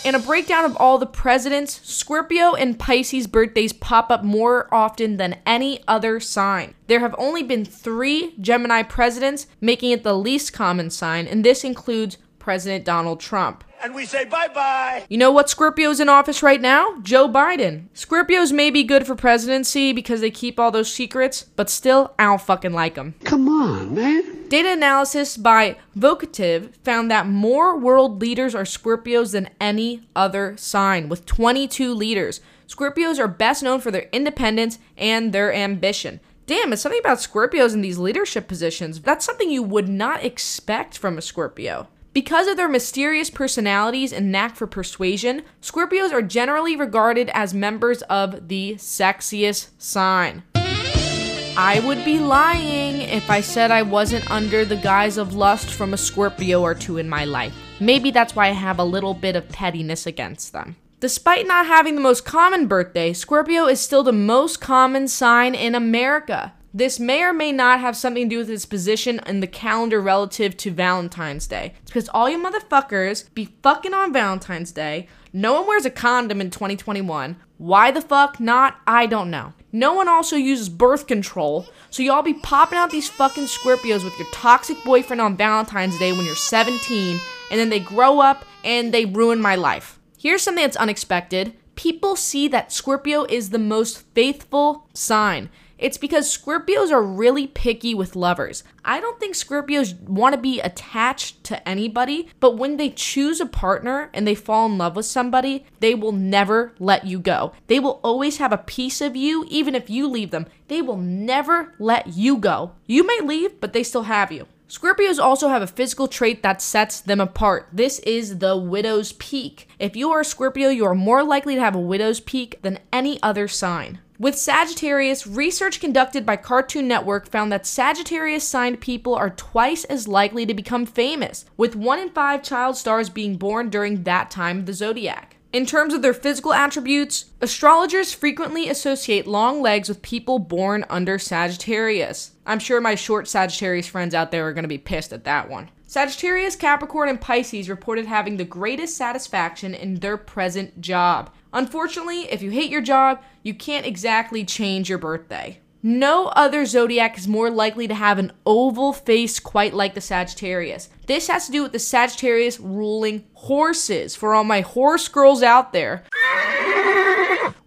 In 0.05 0.13
a 0.13 0.19
breakdown 0.19 0.65
of 0.65 0.77
all 0.77 0.99
the 0.99 1.07
presidents, 1.07 1.81
Scorpio 1.83 2.53
and 2.53 2.77
Pisces 2.77 3.25
birthdays 3.25 3.73
pop 3.73 4.11
up 4.11 4.23
more 4.23 4.71
often 4.71 5.17
than 5.17 5.39
any 5.47 5.83
other 5.87 6.19
sign. 6.19 6.75
There 6.85 6.99
have 6.99 7.15
only 7.17 7.41
been 7.41 7.65
three 7.65 8.35
Gemini 8.39 8.83
presidents, 8.83 9.47
making 9.59 9.89
it 9.89 10.03
the 10.03 10.15
least 10.15 10.53
common 10.53 10.91
sign, 10.91 11.25
and 11.25 11.43
this 11.43 11.63
includes 11.63 12.19
President 12.37 12.85
Donald 12.85 13.19
Trump. 13.19 13.63
And 13.85 13.93
we 13.93 14.07
say 14.07 14.25
bye 14.25 14.47
bye. 14.47 15.05
You 15.09 15.19
know 15.19 15.31
what 15.31 15.47
Scorpio's 15.47 15.99
in 15.99 16.09
office 16.09 16.41
right 16.41 16.59
now? 16.59 16.99
Joe 17.03 17.29
Biden. 17.29 17.83
Scorpios 17.93 18.51
may 18.51 18.71
be 18.71 18.81
good 18.81 19.05
for 19.05 19.13
presidency 19.13 19.93
because 19.93 20.21
they 20.21 20.31
keep 20.31 20.59
all 20.59 20.71
those 20.71 20.91
secrets, 20.91 21.43
but 21.43 21.69
still, 21.69 22.15
I 22.17 22.23
don't 22.23 22.41
fucking 22.41 22.73
like 22.73 22.95
them. 22.95 23.13
Come 23.25 23.47
on, 23.47 23.93
man. 23.93 24.49
Data 24.49 24.71
analysis 24.71 25.37
by 25.37 25.77
Vocativ 25.95 26.73
found 26.77 27.11
that 27.11 27.27
more 27.27 27.77
world 27.77 28.19
leaders 28.19 28.55
are 28.55 28.63
Scorpios 28.63 29.33
than 29.33 29.51
any 29.61 30.09
other 30.15 30.57
sign, 30.57 31.07
with 31.07 31.27
22 31.27 31.93
leaders. 31.93 32.41
Scorpios 32.67 33.19
are 33.19 33.27
best 33.27 33.61
known 33.61 33.79
for 33.79 33.91
their 33.91 34.09
independence 34.11 34.79
and 34.97 35.31
their 35.31 35.53
ambition. 35.53 36.21
Damn, 36.47 36.73
it's 36.73 36.81
something 36.81 37.01
about 37.01 37.19
Scorpios 37.19 37.75
in 37.75 37.81
these 37.81 37.99
leadership 37.99 38.47
positions. 38.47 38.99
That's 39.01 39.25
something 39.25 39.51
you 39.51 39.61
would 39.61 39.87
not 39.87 40.23
expect 40.23 40.97
from 40.97 41.19
a 41.19 41.21
Scorpio. 41.21 41.87
Because 42.15 42.47
of 42.47 42.55
their 42.55 42.69
mysterious 42.69 43.29
personalities 43.29 44.13
and 44.13 44.31
knack 44.31 44.55
for 44.55 44.67
persuasion, 44.67 45.43
Scorpios 45.61 46.13
are 46.13 46.21
generally 46.21 46.77
regarded 46.77 47.29
as 47.33 47.53
members 47.53 48.03
of 48.03 48.47
the 48.47 48.75
sexiest 48.75 49.71
sign. 49.77 50.43
I 50.55 51.83
would 51.85 52.05
be 52.05 52.19
lying 52.19 53.01
if 53.01 53.29
I 53.29 53.41
said 53.41 53.69
I 53.69 53.81
wasn't 53.81 54.31
under 54.31 54.63
the 54.63 54.77
guise 54.77 55.17
of 55.17 55.35
lust 55.35 55.69
from 55.69 55.93
a 55.93 55.97
Scorpio 55.97 56.61
or 56.61 56.73
two 56.73 56.99
in 56.99 57.09
my 57.09 57.25
life. 57.25 57.53
Maybe 57.81 58.11
that's 58.11 58.33
why 58.33 58.47
I 58.47 58.51
have 58.51 58.79
a 58.79 58.85
little 58.85 59.13
bit 59.13 59.35
of 59.35 59.49
pettiness 59.49 60.07
against 60.07 60.53
them. 60.53 60.77
Despite 61.01 61.45
not 61.45 61.65
having 61.65 61.95
the 61.95 62.01
most 62.01 62.23
common 62.23 62.67
birthday, 62.67 63.11
Scorpio 63.11 63.67
is 63.67 63.81
still 63.81 64.03
the 64.03 64.13
most 64.13 64.61
common 64.61 65.09
sign 65.09 65.53
in 65.53 65.75
America. 65.75 66.53
This 66.75 66.99
may 66.99 67.23
or 67.23 67.31
may 67.31 67.53
not 67.53 67.79
have 67.79 67.95
something 67.95 68.27
to 68.27 68.35
do 68.35 68.39
with 68.39 68.49
its 68.49 68.65
position 68.65 69.21
in 69.25 69.39
the 69.39 69.47
calendar 69.47 70.01
relative 70.01 70.57
to 70.57 70.71
Valentine's 70.71 71.47
Day. 71.47 71.73
It's 71.81 71.89
because 71.89 72.09
all 72.09 72.29
you 72.29 72.37
motherfuckers 72.37 73.33
be 73.33 73.55
fucking 73.63 73.93
on 73.93 74.11
Valentine's 74.11 74.73
Day. 74.73 75.07
No 75.31 75.53
one 75.53 75.67
wears 75.67 75.85
a 75.85 75.89
condom 75.89 76.41
in 76.41 76.49
2021. 76.49 77.37
Why 77.59 77.91
the 77.91 78.01
fuck 78.01 78.41
not? 78.41 78.75
I 78.85 79.05
don't 79.05 79.31
know. 79.31 79.53
No 79.71 79.93
one 79.93 80.09
also 80.09 80.35
uses 80.35 80.67
birth 80.67 81.07
control, 81.07 81.65
so 81.89 82.03
y'all 82.03 82.21
be 82.21 82.33
popping 82.33 82.77
out 82.77 82.89
these 82.89 83.07
fucking 83.07 83.45
Scorpios 83.45 84.03
with 84.03 84.19
your 84.19 84.27
toxic 84.33 84.75
boyfriend 84.83 85.21
on 85.21 85.37
Valentine's 85.37 85.97
Day 85.97 86.11
when 86.11 86.25
you're 86.25 86.35
17, 86.35 87.21
and 87.51 87.57
then 87.57 87.69
they 87.69 87.79
grow 87.79 88.19
up 88.19 88.43
and 88.65 88.93
they 88.93 89.05
ruin 89.05 89.39
my 89.39 89.55
life. 89.55 89.97
Here's 90.17 90.41
something 90.41 90.61
that's 90.61 90.75
unexpected. 90.75 91.53
People 91.75 92.17
see 92.17 92.49
that 92.49 92.73
Scorpio 92.73 93.23
is 93.23 93.51
the 93.51 93.59
most 93.59 94.03
faithful 94.13 94.89
sign. 94.93 95.49
It's 95.77 95.97
because 95.97 96.35
Scorpios 96.35 96.91
are 96.91 97.03
really 97.03 97.47
picky 97.47 97.93
with 97.93 98.15
lovers. 98.15 98.63
I 98.83 99.01
don't 99.01 99.19
think 99.19 99.35
Scorpios 99.35 99.99
want 100.01 100.33
to 100.33 100.41
be 100.41 100.59
attached 100.61 101.43
to 101.45 101.67
anybody, 101.67 102.29
but 102.39 102.57
when 102.57 102.77
they 102.77 102.89
choose 102.89 103.41
a 103.41 103.45
partner 103.45 104.09
and 104.13 104.25
they 104.25 104.35
fall 104.35 104.65
in 104.67 104.77
love 104.77 104.95
with 104.95 105.05
somebody, 105.05 105.65
they 105.81 105.93
will 105.93 106.13
never 106.13 106.73
let 106.79 107.05
you 107.05 107.19
go. 107.19 107.51
They 107.67 107.79
will 107.79 107.99
always 108.03 108.37
have 108.37 108.53
a 108.53 108.57
piece 108.57 109.01
of 109.01 109.15
you, 109.15 109.45
even 109.49 109.75
if 109.75 109.89
you 109.89 110.07
leave 110.07 110.31
them. 110.31 110.47
They 110.67 110.81
will 110.81 110.97
never 110.97 111.73
let 111.79 112.07
you 112.07 112.37
go. 112.37 112.71
You 112.85 113.05
may 113.05 113.19
leave, 113.21 113.59
but 113.59 113.73
they 113.73 113.83
still 113.83 114.03
have 114.03 114.31
you. 114.31 114.47
Scorpios 114.67 115.19
also 115.19 115.49
have 115.49 115.61
a 115.61 115.67
physical 115.67 116.07
trait 116.07 116.41
that 116.41 116.61
sets 116.61 116.99
them 116.99 117.21
apart. 117.21 117.69
This 117.71 117.99
is 117.99 118.39
the 118.39 118.57
widow's 118.57 119.11
peak. 119.13 119.67
If 119.77 119.95
you 119.95 120.11
are 120.11 120.21
a 120.21 120.25
Scorpio, 120.25 120.69
you 120.69 120.85
are 120.85 120.95
more 120.95 121.23
likely 121.23 121.53
to 121.55 121.61
have 121.61 121.75
a 121.75 121.79
widow's 121.79 122.19
peak 122.19 122.59
than 122.63 122.79
any 122.91 123.21
other 123.21 123.47
sign. 123.47 123.99
With 124.17 124.37
Sagittarius, 124.37 125.27
research 125.27 125.81
conducted 125.81 126.25
by 126.25 126.37
Cartoon 126.37 126.87
Network 126.87 127.27
found 127.27 127.51
that 127.51 127.65
Sagittarius 127.65 128.47
signed 128.47 128.79
people 128.79 129.13
are 129.13 129.31
twice 129.31 129.83
as 129.83 130.07
likely 130.07 130.45
to 130.45 130.53
become 130.53 130.85
famous, 130.85 131.43
with 131.57 131.75
one 131.75 131.99
in 131.99 132.09
five 132.09 132.41
child 132.41 132.77
stars 132.77 133.09
being 133.09 133.35
born 133.35 133.69
during 133.69 134.03
that 134.03 134.31
time 134.31 134.59
of 134.59 134.67
the 134.67 134.73
zodiac. 134.73 135.35
In 135.51 135.65
terms 135.65 135.93
of 135.93 136.01
their 136.01 136.13
physical 136.13 136.53
attributes, 136.53 137.25
astrologers 137.41 138.13
frequently 138.13 138.69
associate 138.69 139.27
long 139.27 139.61
legs 139.61 139.89
with 139.89 140.01
people 140.01 140.39
born 140.39 140.85
under 140.89 141.19
Sagittarius. 141.19 142.31
I'm 142.45 142.59
sure 142.59 142.79
my 142.79 142.95
short 142.95 143.27
Sagittarius 143.27 143.87
friends 143.87 144.15
out 144.15 144.31
there 144.31 144.47
are 144.47 144.53
going 144.53 144.63
to 144.63 144.69
be 144.69 144.77
pissed 144.77 145.11
at 145.11 145.25
that 145.25 145.49
one. 145.49 145.71
Sagittarius, 145.95 146.57
Capricorn, 146.57 147.07
and 147.07 147.21
Pisces 147.21 147.69
reported 147.69 148.05
having 148.05 148.35
the 148.35 148.43
greatest 148.43 148.97
satisfaction 148.97 149.73
in 149.73 149.95
their 149.95 150.17
present 150.17 150.81
job. 150.81 151.33
Unfortunately, 151.53 152.23
if 152.23 152.41
you 152.41 152.51
hate 152.51 152.69
your 152.69 152.81
job, 152.81 153.23
you 153.43 153.53
can't 153.53 153.85
exactly 153.85 154.43
change 154.43 154.89
your 154.89 154.97
birthday. 154.97 155.61
No 155.81 156.27
other 156.35 156.65
zodiac 156.65 157.17
is 157.17 157.29
more 157.29 157.49
likely 157.49 157.87
to 157.87 157.93
have 157.93 158.19
an 158.19 158.33
oval 158.45 158.91
face 158.91 159.39
quite 159.39 159.73
like 159.73 159.93
the 159.93 160.01
Sagittarius. 160.01 160.89
This 161.07 161.29
has 161.29 161.45
to 161.45 161.53
do 161.53 161.63
with 161.63 161.71
the 161.71 161.79
Sagittarius 161.79 162.59
ruling 162.59 163.23
horses 163.33 164.17
for 164.17 164.35
all 164.35 164.43
my 164.43 164.59
horse 164.59 165.07
girls 165.07 165.41
out 165.43 165.71
there. 165.71 166.03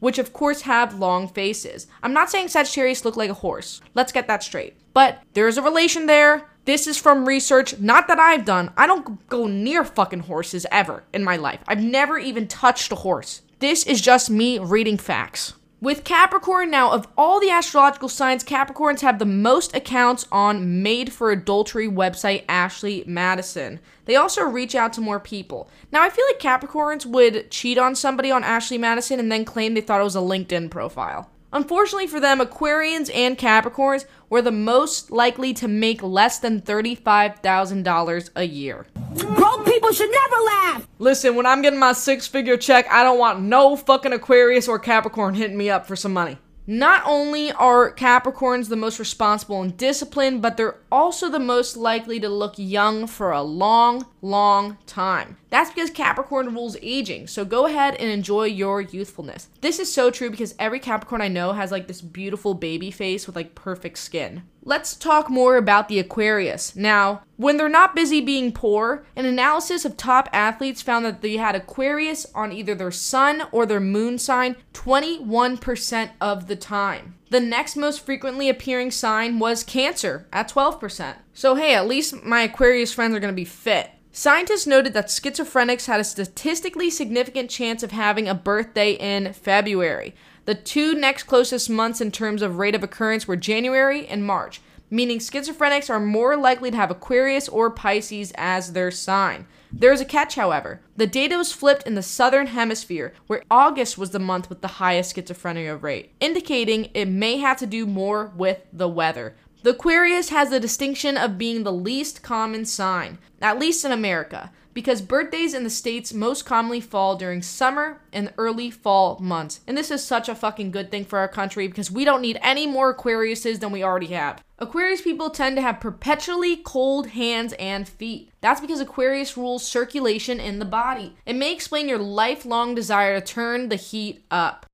Which, 0.00 0.18
of 0.18 0.34
course, 0.34 0.60
have 0.60 0.98
long 0.98 1.28
faces. 1.28 1.86
I'm 2.02 2.12
not 2.12 2.28
saying 2.28 2.48
Sagittarius 2.48 3.06
look 3.06 3.16
like 3.16 3.30
a 3.30 3.34
horse. 3.34 3.80
Let's 3.94 4.12
get 4.12 4.26
that 4.26 4.42
straight. 4.42 4.76
But 4.92 5.22
there's 5.32 5.56
a 5.56 5.62
relation 5.62 6.04
there. 6.04 6.50
This 6.68 6.86
is 6.86 6.98
from 6.98 7.26
research, 7.26 7.78
not 7.78 8.08
that 8.08 8.18
I've 8.18 8.44
done. 8.44 8.72
I 8.76 8.86
don't 8.86 9.26
go 9.30 9.46
near 9.46 9.86
fucking 9.86 10.18
horses 10.18 10.66
ever 10.70 11.02
in 11.14 11.24
my 11.24 11.34
life. 11.34 11.60
I've 11.66 11.82
never 11.82 12.18
even 12.18 12.46
touched 12.46 12.92
a 12.92 12.96
horse. 12.96 13.40
This 13.58 13.86
is 13.86 14.02
just 14.02 14.28
me 14.28 14.58
reading 14.58 14.98
facts. 14.98 15.54
With 15.80 16.04
Capricorn, 16.04 16.70
now 16.70 16.90
of 16.90 17.08
all 17.16 17.40
the 17.40 17.48
astrological 17.48 18.10
signs, 18.10 18.44
Capricorns 18.44 19.00
have 19.00 19.18
the 19.18 19.24
most 19.24 19.74
accounts 19.74 20.26
on 20.30 20.82
made 20.82 21.10
for 21.10 21.30
adultery 21.30 21.88
website 21.88 22.44
Ashley 22.50 23.02
Madison. 23.06 23.80
They 24.04 24.16
also 24.16 24.42
reach 24.42 24.74
out 24.74 24.92
to 24.92 25.00
more 25.00 25.20
people. 25.20 25.70
Now, 25.90 26.02
I 26.02 26.10
feel 26.10 26.26
like 26.26 26.38
Capricorns 26.38 27.06
would 27.06 27.50
cheat 27.50 27.78
on 27.78 27.94
somebody 27.94 28.30
on 28.30 28.44
Ashley 28.44 28.76
Madison 28.76 29.18
and 29.18 29.32
then 29.32 29.46
claim 29.46 29.72
they 29.72 29.80
thought 29.80 30.02
it 30.02 30.04
was 30.04 30.16
a 30.16 30.18
LinkedIn 30.18 30.70
profile. 30.70 31.30
Unfortunately 31.52 32.06
for 32.06 32.20
them, 32.20 32.40
Aquarians 32.40 33.10
and 33.14 33.38
Capricorns 33.38 34.04
were 34.28 34.42
the 34.42 34.52
most 34.52 35.10
likely 35.10 35.54
to 35.54 35.66
make 35.66 36.02
less 36.02 36.38
than 36.38 36.60
$35,000 36.60 38.30
a 38.36 38.44
year. 38.44 38.86
Broke 39.14 39.64
people 39.64 39.92
should 39.92 40.10
never 40.10 40.42
laugh. 40.44 40.88
Listen, 40.98 41.34
when 41.34 41.46
I'm 41.46 41.62
getting 41.62 41.78
my 41.78 41.92
six 41.92 42.26
figure 42.26 42.56
check, 42.56 42.86
I 42.90 43.02
don't 43.02 43.18
want 43.18 43.40
no 43.40 43.76
fucking 43.76 44.12
Aquarius 44.12 44.68
or 44.68 44.78
Capricorn 44.78 45.34
hitting 45.34 45.56
me 45.56 45.70
up 45.70 45.86
for 45.86 45.96
some 45.96 46.12
money. 46.12 46.38
Not 46.70 47.02
only 47.06 47.50
are 47.52 47.94
Capricorns 47.94 48.68
the 48.68 48.76
most 48.76 48.98
responsible 48.98 49.62
and 49.62 49.74
disciplined, 49.74 50.42
but 50.42 50.58
they're 50.58 50.76
also 50.92 51.30
the 51.30 51.38
most 51.38 51.78
likely 51.78 52.20
to 52.20 52.28
look 52.28 52.56
young 52.58 53.06
for 53.06 53.32
a 53.32 53.40
long, 53.40 54.04
long 54.20 54.76
time. 54.84 55.38
That's 55.50 55.70
because 55.70 55.90
Capricorn 55.90 56.54
rules 56.54 56.76
aging. 56.82 57.26
So 57.26 57.44
go 57.44 57.66
ahead 57.66 57.94
and 57.96 58.10
enjoy 58.10 58.44
your 58.44 58.80
youthfulness. 58.80 59.48
This 59.60 59.78
is 59.78 59.92
so 59.92 60.10
true 60.10 60.30
because 60.30 60.54
every 60.58 60.80
Capricorn 60.80 61.22
I 61.22 61.28
know 61.28 61.52
has 61.52 61.70
like 61.70 61.86
this 61.86 62.00
beautiful 62.00 62.54
baby 62.54 62.90
face 62.90 63.26
with 63.26 63.36
like 63.36 63.54
perfect 63.54 63.98
skin. 63.98 64.42
Let's 64.62 64.94
talk 64.94 65.30
more 65.30 65.56
about 65.56 65.88
the 65.88 65.98
Aquarius. 65.98 66.76
Now, 66.76 67.22
when 67.36 67.56
they're 67.56 67.70
not 67.70 67.94
busy 67.94 68.20
being 68.20 68.52
poor, 68.52 69.06
an 69.16 69.24
analysis 69.24 69.86
of 69.86 69.96
top 69.96 70.28
athletes 70.30 70.82
found 70.82 71.06
that 71.06 71.22
they 71.22 71.38
had 71.38 71.54
Aquarius 71.54 72.26
on 72.34 72.52
either 72.52 72.74
their 72.74 72.90
sun 72.90 73.44
or 73.50 73.64
their 73.64 73.80
moon 73.80 74.18
sign 74.18 74.56
21% 74.74 76.10
of 76.20 76.48
the 76.48 76.56
time. 76.56 77.14
The 77.30 77.40
next 77.40 77.76
most 77.76 78.04
frequently 78.04 78.48
appearing 78.48 78.90
sign 78.90 79.38
was 79.38 79.64
Cancer 79.64 80.26
at 80.32 80.50
12%. 80.50 81.16
So, 81.32 81.54
hey, 81.54 81.74
at 81.74 81.86
least 81.86 82.22
my 82.22 82.42
Aquarius 82.42 82.92
friends 82.92 83.14
are 83.14 83.20
gonna 83.20 83.32
be 83.32 83.44
fit. 83.44 83.90
Scientists 84.10 84.66
noted 84.66 84.94
that 84.94 85.08
schizophrenics 85.08 85.86
had 85.86 86.00
a 86.00 86.04
statistically 86.04 86.90
significant 86.90 87.50
chance 87.50 87.82
of 87.82 87.92
having 87.92 88.26
a 88.26 88.34
birthday 88.34 88.92
in 88.92 89.32
February. 89.32 90.14
The 90.46 90.54
two 90.54 90.94
next 90.94 91.24
closest 91.24 91.68
months 91.68 92.00
in 92.00 92.10
terms 92.10 92.40
of 92.40 92.56
rate 92.56 92.74
of 92.74 92.82
occurrence 92.82 93.28
were 93.28 93.36
January 93.36 94.06
and 94.06 94.24
March, 94.24 94.62
meaning 94.90 95.18
schizophrenics 95.18 95.90
are 95.90 96.00
more 96.00 96.36
likely 96.36 96.70
to 96.70 96.76
have 96.76 96.90
Aquarius 96.90 97.48
or 97.48 97.70
Pisces 97.70 98.32
as 98.36 98.72
their 98.72 98.90
sign. 98.90 99.46
There 99.70 99.92
is 99.92 100.00
a 100.00 100.06
catch, 100.06 100.36
however. 100.36 100.80
The 100.96 101.06
data 101.06 101.36
was 101.36 101.52
flipped 101.52 101.86
in 101.86 101.94
the 101.94 102.02
southern 102.02 102.46
hemisphere, 102.46 103.12
where 103.26 103.42
August 103.50 103.98
was 103.98 104.10
the 104.10 104.18
month 104.18 104.48
with 104.48 104.62
the 104.62 104.68
highest 104.68 105.14
schizophrenia 105.14 105.80
rate, 105.80 106.12
indicating 106.20 106.88
it 106.94 107.04
may 107.04 107.36
have 107.36 107.58
to 107.58 107.66
do 107.66 107.84
more 107.84 108.32
with 108.34 108.62
the 108.72 108.88
weather. 108.88 109.36
The 109.60 109.70
Aquarius 109.70 110.28
has 110.28 110.50
the 110.50 110.60
distinction 110.60 111.16
of 111.16 111.36
being 111.36 111.64
the 111.64 111.72
least 111.72 112.22
common 112.22 112.64
sign, 112.64 113.18
at 113.42 113.58
least 113.58 113.84
in 113.84 113.90
America, 113.90 114.52
because 114.72 115.02
birthdays 115.02 115.52
in 115.52 115.64
the 115.64 115.70
States 115.70 116.14
most 116.14 116.46
commonly 116.46 116.80
fall 116.80 117.16
during 117.16 117.42
summer 117.42 118.00
and 118.12 118.32
early 118.38 118.70
fall 118.70 119.18
months. 119.18 119.60
And 119.66 119.76
this 119.76 119.90
is 119.90 120.04
such 120.04 120.28
a 120.28 120.36
fucking 120.36 120.70
good 120.70 120.92
thing 120.92 121.04
for 121.04 121.18
our 121.18 121.26
country 121.26 121.66
because 121.66 121.90
we 121.90 122.04
don't 122.04 122.22
need 122.22 122.38
any 122.40 122.68
more 122.68 122.94
Aquariuses 122.94 123.58
than 123.58 123.72
we 123.72 123.82
already 123.82 124.06
have. 124.06 124.44
Aquarius 124.60 125.02
people 125.02 125.30
tend 125.30 125.56
to 125.56 125.62
have 125.62 125.80
perpetually 125.80 126.56
cold 126.56 127.08
hands 127.08 127.52
and 127.54 127.88
feet. 127.88 128.30
That's 128.40 128.60
because 128.60 128.80
Aquarius 128.80 129.36
rules 129.36 129.66
circulation 129.66 130.38
in 130.38 130.60
the 130.60 130.64
body. 130.64 131.16
It 131.26 131.34
may 131.34 131.52
explain 131.52 131.88
your 131.88 131.98
lifelong 131.98 132.76
desire 132.76 133.18
to 133.18 133.26
turn 133.26 133.70
the 133.70 133.76
heat 133.76 134.24
up. 134.30 134.66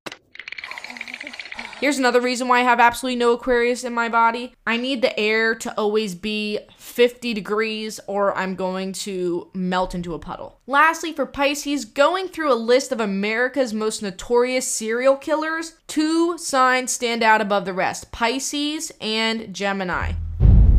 Here's 1.84 1.98
another 1.98 2.22
reason 2.22 2.48
why 2.48 2.60
I 2.60 2.62
have 2.62 2.80
absolutely 2.80 3.16
no 3.16 3.34
Aquarius 3.34 3.84
in 3.84 3.92
my 3.92 4.08
body. 4.08 4.54
I 4.66 4.78
need 4.78 5.02
the 5.02 5.20
air 5.20 5.54
to 5.56 5.78
always 5.78 6.14
be 6.14 6.60
50 6.78 7.34
degrees 7.34 8.00
or 8.06 8.34
I'm 8.34 8.54
going 8.54 8.94
to 9.04 9.50
melt 9.52 9.94
into 9.94 10.14
a 10.14 10.18
puddle. 10.18 10.58
Lastly, 10.66 11.12
for 11.12 11.26
Pisces, 11.26 11.84
going 11.84 12.28
through 12.28 12.50
a 12.50 12.54
list 12.54 12.90
of 12.90 13.00
America's 13.00 13.74
most 13.74 14.02
notorious 14.02 14.66
serial 14.66 15.16
killers, 15.16 15.74
two 15.86 16.38
signs 16.38 16.90
stand 16.90 17.22
out 17.22 17.42
above 17.42 17.66
the 17.66 17.74
rest 17.74 18.10
Pisces 18.12 18.90
and 18.98 19.52
Gemini. 19.54 20.12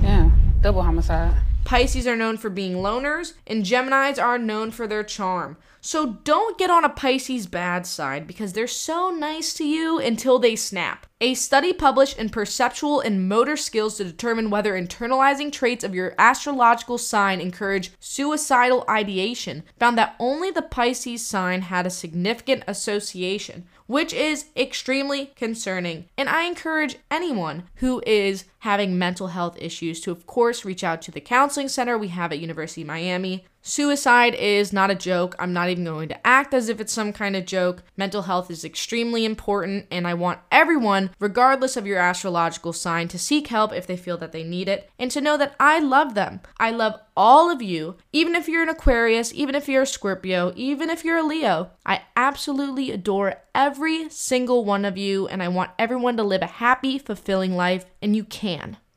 Yeah, 0.02 0.32
double 0.62 0.82
homicide. 0.82 1.36
Pisces 1.66 2.08
are 2.08 2.16
known 2.16 2.38
for 2.38 2.50
being 2.50 2.76
loners, 2.76 3.34
and 3.46 3.66
Geminis 3.66 4.22
are 4.22 4.38
known 4.38 4.72
for 4.72 4.88
their 4.88 5.04
charm. 5.04 5.58
So 5.82 6.14
don't 6.24 6.58
get 6.58 6.72
on 6.72 6.84
a 6.84 6.90
Pisces 6.90 7.46
bad 7.46 7.86
side 7.86 8.26
because 8.26 8.54
they're 8.54 8.66
so 8.66 9.12
nice 9.12 9.54
to 9.56 9.64
you 9.64 10.00
until 10.00 10.40
they 10.40 10.56
snap. 10.56 11.06
A 11.22 11.34
study 11.36 11.74
published 11.74 12.18
in 12.18 12.30
Perceptual 12.30 13.02
and 13.02 13.30
Motor 13.30 13.56
Skills 13.56 13.98
to 13.98 14.04
determine 14.04 14.50
whether 14.50 14.74
internalizing 14.74 15.52
traits 15.52 15.84
of 15.84 15.94
your 15.94 16.16
astrological 16.18 16.98
sign 16.98 17.40
encourage 17.40 17.92
suicidal 18.00 18.84
ideation 18.90 19.64
found 19.80 19.98
that 19.98 20.16
only 20.20 20.50
the 20.50 20.64
Pisces 20.64 21.26
sign 21.26 21.62
had 21.62 21.86
a 21.86 21.92
significant 21.92 22.64
association, 22.68 23.66
which 23.86 24.12
is 24.12 24.46
extremely 24.58 25.28
concerning. 25.36 26.06
And 26.18 26.30
I 26.30 26.44
encourage 26.44 26.98
anyone 27.12 27.64
who 27.76 28.02
is 28.08 28.46
having 28.66 28.98
mental 28.98 29.28
health 29.28 29.56
issues 29.62 30.02
to 30.02 30.12
of 30.12 30.26
course 30.26 30.66
reach 30.66 30.84
out 30.84 31.00
to 31.04 31.12
the 31.12 31.22
counseling 31.22 31.70
center 31.70 31.98
we 31.98 32.08
have 32.08 32.32
at 32.32 32.40
University 32.40 32.82
of 32.82 32.88
Miami. 32.88 33.46
Suicide 33.68 34.36
is 34.36 34.72
not 34.72 34.92
a 34.92 34.96
joke. 34.96 35.36
I'm 35.40 35.52
not 35.52 35.70
even 35.70 35.86
going 35.86 36.08
to 36.10 36.28
act 36.28 36.54
as 36.54 36.70
if 36.70 36.80
it's 36.80 36.94
some 36.94 37.12
kind 37.12 37.36
of 37.36 37.48
joke. 37.48 37.82
Mental 37.98 38.22
health 38.22 38.52
is 38.52 38.64
extremely 38.64 39.26
important, 39.26 39.88
and 39.90 40.08
I 40.08 40.14
want 40.14 40.40
everyone, 40.52 41.10
regardless 41.20 41.76
of 41.76 41.88
your 41.88 41.98
astrological 41.98 42.74
sign, 42.74 43.08
to 43.08 43.18
seek 43.18 43.48
help 43.48 43.74
if 43.74 43.88
they 43.88 43.98
feel 43.98 44.18
that 44.18 44.34
they 44.34 44.44
need 44.44 44.70
it, 44.70 44.88
and 45.00 45.10
to 45.10 45.20
know 45.20 45.36
that 45.38 45.56
I 45.60 45.80
love 45.80 46.14
them. 46.14 46.42
I 46.60 46.70
love 46.70 47.00
all 47.18 47.50
of 47.50 47.60
you, 47.60 47.98
even 48.14 48.36
if 48.36 48.48
you're 48.48 48.62
an 48.62 48.70
Aquarius, 48.70 49.34
even 49.34 49.56
if 49.56 49.68
you're 49.68 49.82
a 49.82 49.88
Scorpio, 49.88 50.54
even 50.56 50.92
if 50.92 51.04
you're 51.04 51.18
a 51.18 51.24
Leo. 51.24 51.72
I 51.88 52.02
absolutely 52.16 52.92
adore 52.92 53.42
every 53.56 54.10
single 54.10 54.64
one 54.64 54.86
of 54.86 54.96
you, 54.96 55.28
and 55.28 55.42
I 55.42 55.48
want 55.48 55.72
everyone 55.80 56.18
to 56.18 56.24
live 56.24 56.44
a 56.44 56.48
happy, 56.48 57.00
fulfilling 57.00 57.56
life, 57.56 57.86
and 58.00 58.16
you 58.16 58.26
can. 58.26 58.55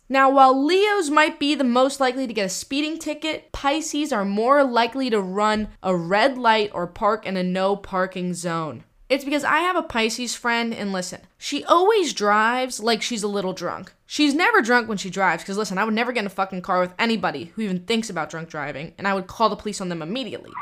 Now, 0.09 0.31
while 0.31 0.65
Leos 0.65 1.11
might 1.11 1.39
be 1.39 1.55
the 1.55 1.65
most 1.65 2.01
likely 2.01 2.27
to 2.27 2.33
get 2.33 2.47
a 2.47 2.49
speeding 2.49 2.99
ticket, 2.99 3.53
Pisces 3.53 4.11
are 4.13 4.25
more 4.25 4.65
likely 4.65 5.11
to 5.11 5.21
run 5.21 5.69
a 5.83 5.95
red 5.95 6.39
light 6.39 6.71
or 6.73 6.87
park 6.87 7.27
in 7.27 7.37
a 7.37 7.43
no 7.43 7.77
parking 7.77 8.33
zone. 8.33 8.85
It's 9.11 9.25
because 9.25 9.45
I 9.45 9.59
have 9.59 9.77
a 9.77 9.83
Pisces 9.83 10.35
friend, 10.35 10.75
and 10.75 10.93
listen, 10.93 11.21
she 11.37 11.65
always 11.65 12.13
drives 12.13 12.81
like 12.81 13.03
she's 13.03 13.23
a 13.23 13.29
little 13.29 13.53
drunk. 13.53 13.93
She's 14.07 14.35
never 14.35 14.63
drunk 14.63 14.89
when 14.89 14.99
she 14.99 15.11
drives, 15.11 15.43
because 15.43 15.59
listen, 15.59 15.79
I 15.79 15.85
would 15.85 15.95
never 15.95 16.13
get 16.13 16.21
in 16.21 16.27
a 16.27 16.31
fucking 16.31 16.63
car 16.63 16.81
with 16.81 16.95
anybody 16.99 17.53
who 17.55 17.63
even 17.63 17.81
thinks 17.81 18.09
about 18.09 18.31
drunk 18.31 18.49
driving, 18.49 18.95
and 18.97 19.07
I 19.07 19.15
would 19.15 19.27
call 19.27 19.49
the 19.49 19.57
police 19.57 19.81
on 19.81 19.89
them 19.91 20.03
immediately. 20.03 20.53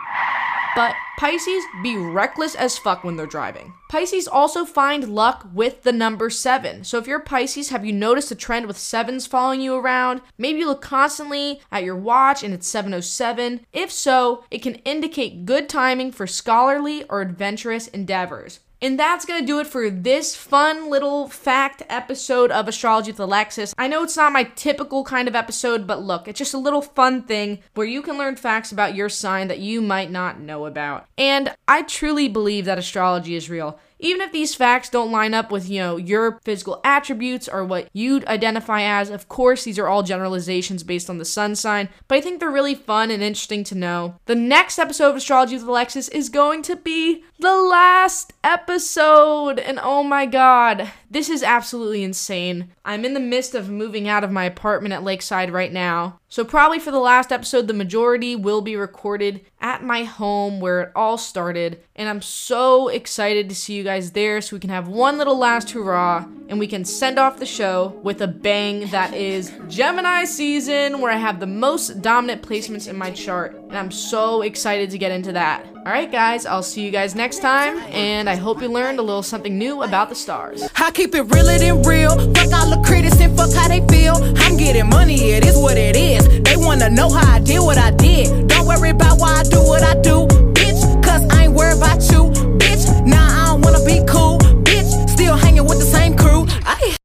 But 0.77 0.95
Pisces 1.19 1.65
be 1.83 1.97
reckless 1.97 2.55
as 2.55 2.77
fuck 2.77 3.03
when 3.03 3.17
they're 3.17 3.27
driving. 3.27 3.73
Pisces 3.89 4.29
also 4.29 4.67
find 4.67 5.09
luck 5.09 5.49
with 5.55 5.85
the 5.85 5.93
number 5.93 6.29
seven. 6.29 6.85
So 6.85 6.99
if 6.99 7.07
you're 7.07 7.19
Pisces, 7.19 7.71
have 7.71 7.87
you 7.87 7.95
noticed 7.95 8.31
a 8.31 8.35
trend 8.35 8.67
with 8.67 8.77
sevens 8.77 9.27
following 9.27 9.63
you 9.63 9.75
around? 9.75 10.21
Maybe 10.37 10.59
you 10.59 10.67
look 10.67 10.83
constantly 10.83 11.63
at 11.73 11.83
your 11.83 11.97
watch 11.97 12.43
and 12.43 12.53
it's 12.53 12.69
707. 12.69 13.65
If 13.73 13.91
so, 13.91 14.45
it 14.51 14.59
can 14.59 14.75
indicate 14.85 15.47
good 15.47 15.71
timing 15.71 16.13
for 16.13 16.27
scholarly 16.27 17.05
or 17.05 17.23
adventurous 17.23 17.89
endeavors. 17.89 18.61
And 18.83 18.99
that's 18.99 19.25
going 19.25 19.41
to 19.41 19.47
do 19.47 19.59
it 19.59 19.67
for 19.67 19.89
this 19.89 20.37
fun 20.37 20.91
little 20.91 21.29
fact 21.29 21.83
episode 21.89 22.51
of 22.51 22.69
Astrology 22.69 23.11
with 23.11 23.21
Alexis. 23.21 23.75
I 23.79 23.89
know 23.89 24.03
it's 24.03 24.17
not 24.17 24.33
my 24.33 24.45
typical 24.45 25.03
kind 25.03 25.29
of 25.29 25.35
episode, 25.35 25.87
but 25.87 26.03
look, 26.03 26.29
it's 26.29 26.39
just 26.39 26.53
a 26.53 26.59
little 26.59 26.83
fun 26.83 27.23
thing 27.23 27.61
where 27.75 27.87
you 27.87 28.03
can 28.03 28.19
learn 28.19 28.37
facts 28.37 28.73
about 28.73 28.95
your 28.95 29.09
sign 29.09 29.49
that 29.49 29.61
you 29.61 29.81
might 29.81 30.11
not 30.11 30.41
know 30.41 30.67
about. 30.67 31.07
And 31.17 31.55
I 31.67 31.83
truly 31.83 32.29
believe 32.29 32.67
that 32.67 32.79
astrology 32.79 33.35
is 33.35 33.49
real. 33.49 33.79
Even 33.99 34.21
if 34.21 34.33
these 34.33 34.55
facts 34.55 34.89
don't 34.89 35.11
line 35.11 35.35
up 35.35 35.51
with, 35.51 35.69
you 35.69 35.81
know, 35.81 35.97
your 35.97 36.39
physical 36.45 36.81
attributes 36.85 37.49
or 37.49 37.65
what 37.65 37.89
you'd 37.93 38.25
identify 38.27 38.83
as, 38.83 39.11
of 39.11 39.29
course, 39.29 39.65
these 39.65 39.79
are 39.79 39.89
all 39.89 40.03
generalizations 40.03 40.83
based 40.83 41.09
on 41.09 41.19
the 41.19 41.25
sun 41.25 41.55
sign, 41.55 41.89
but 42.09 42.19
I 42.19 42.21
think 42.21 42.41
they're 42.41 42.51
really 42.51 42.75
fun 42.75 43.11
and 43.11 43.23
interesting 43.23 43.65
to 43.65 43.75
know. 43.75 44.17
The 44.27 44.35
next 44.35 44.79
episode 44.79 45.11
of 45.11 45.17
Astrology 45.17 45.57
with 45.57 45.65
Alexis 45.65 46.09
is 46.09 46.29
going 46.29 46.63
to 46.63 46.77
be 46.77 47.25
the 47.39 47.57
last 47.57 48.33
episode, 48.45 49.59
and 49.59 49.79
oh 49.83 50.03
my 50.03 50.27
god, 50.27 50.91
this 51.17 51.31
is 51.31 51.43
absolutely 51.43 52.03
insane. 52.03 52.69
I'm 52.85 53.07
in 53.07 53.15
the 53.15 53.21
midst 53.21 53.55
of 53.55 53.71
moving 53.71 54.07
out 54.07 54.23
of 54.23 54.31
my 54.31 54.45
apartment 54.45 54.93
at 54.93 55.03
Lakeside 55.03 55.51
right 55.51 55.73
now. 55.73 56.21
So, 56.29 56.45
probably 56.45 56.79
for 56.79 56.91
the 56.91 56.99
last 56.99 57.33
episode, 57.33 57.69
the 57.69 57.73
majority 57.73 58.37
will 58.37 58.61
be 58.61 58.77
recorded 58.77 59.41
at 59.59 59.83
my 59.83 60.05
home 60.05 60.61
where 60.61 60.83
it 60.83 60.93
all 60.95 61.17
started. 61.17 61.83
And 61.95 62.07
I'm 62.11 62.21
so 62.21 62.89
excited 62.89 63.49
to 63.49 63.55
see 63.55 63.75
you 63.75 63.83
guys 63.83 64.13
there 64.13 64.43
so 64.43 64.57
we 64.57 64.61
can 64.61 64.69
have 64.69 64.89
one 64.89 65.17
little 65.17 65.39
last 65.39 65.71
hurrah 65.71 66.27
and 66.49 66.59
we 66.59 66.67
can 66.67 66.85
send 66.85 67.19
off 67.19 67.39
the 67.39 67.47
show 67.47 67.99
with 68.03 68.21
a 68.21 68.29
bang 68.29 68.87
that 68.91 69.15
is 69.15 69.55
Gemini 69.69 70.25
season, 70.25 71.01
where 71.01 71.13
I 71.13 71.17
have 71.17 71.41
the 71.41 71.47
most 71.47 72.03
dominant 72.03 72.43
placements 72.43 72.89
in 72.89 72.99
my 72.99 73.11
chart. 73.11 73.55
And 73.55 73.79
I'm 73.79 73.91
so 73.91 74.43
excited 74.43 74.91
to 74.91 74.99
get 74.99 75.13
into 75.13 75.33
that. 75.33 75.76
Alright, 75.87 76.11
guys, 76.11 76.47
I'll 76.47 76.65
see 76.65 76.85
you 76.85 76.91
guys 76.91 77.15
next 77.15 77.39
time, 77.39 77.79
and 77.93 78.29
I 78.29 78.35
hope 78.35 78.61
you 78.61 78.67
learned 78.67 78.99
a 78.99 79.03
little 79.03 79.23
something 79.23 79.57
new 79.57 79.85
about 79.85 80.09
the 80.09 80.17
stars. 80.17 80.69
I 80.75 80.91
keep 80.91 81.15
it 81.15 81.23
realer 81.23 81.59
than 81.59 81.81
real. 81.85 82.11
Fuck 82.35 82.53
all 82.55 82.71
the 82.71 82.83
critics 82.85 83.21
and 83.21 83.37
fuck 83.37 83.53
how 83.53 83.69
they 83.69 83.87
feel. 83.87 84.17
I'm 84.39 84.57
getting 84.57 84.89
money, 84.89 85.31
it 85.31 85.47
is 85.47 85.57
what 85.57 85.79
it 85.79 85.95
is. 85.95 86.27
They 86.43 86.57
wanna 86.57 86.91
know 86.91 87.09
how 87.09 87.33
I 87.33 87.39
did 87.39 87.61
what 87.61 87.79
I 87.79 87.93
did. 87.93 88.49
Don't 88.49 88.67
worry 88.67 88.91
about 88.91 89.21
why 89.21 89.33
I 89.37 89.43
do 89.45 89.63
what 89.63 89.85
I 89.85 89.95
do, 90.01 90.27
bitch, 90.55 91.05
cause 91.05 91.25
I 91.31 91.45
ain't 91.45 91.55
worried 91.55 91.77
about 91.77 92.03
you. 92.11 92.33
Bitch, 92.59 93.07
nah, 93.07 93.45
I 93.45 93.47
don't 93.53 93.63
wanna 93.63 93.85
be 93.85 94.05
cool. 94.09 94.39
Bitch, 94.65 95.09
still 95.09 95.37
hanging 95.37 95.67
with 95.67 95.79
the 95.79 95.87
same 95.87 96.17
crew. 96.17 96.49
I 96.65 96.97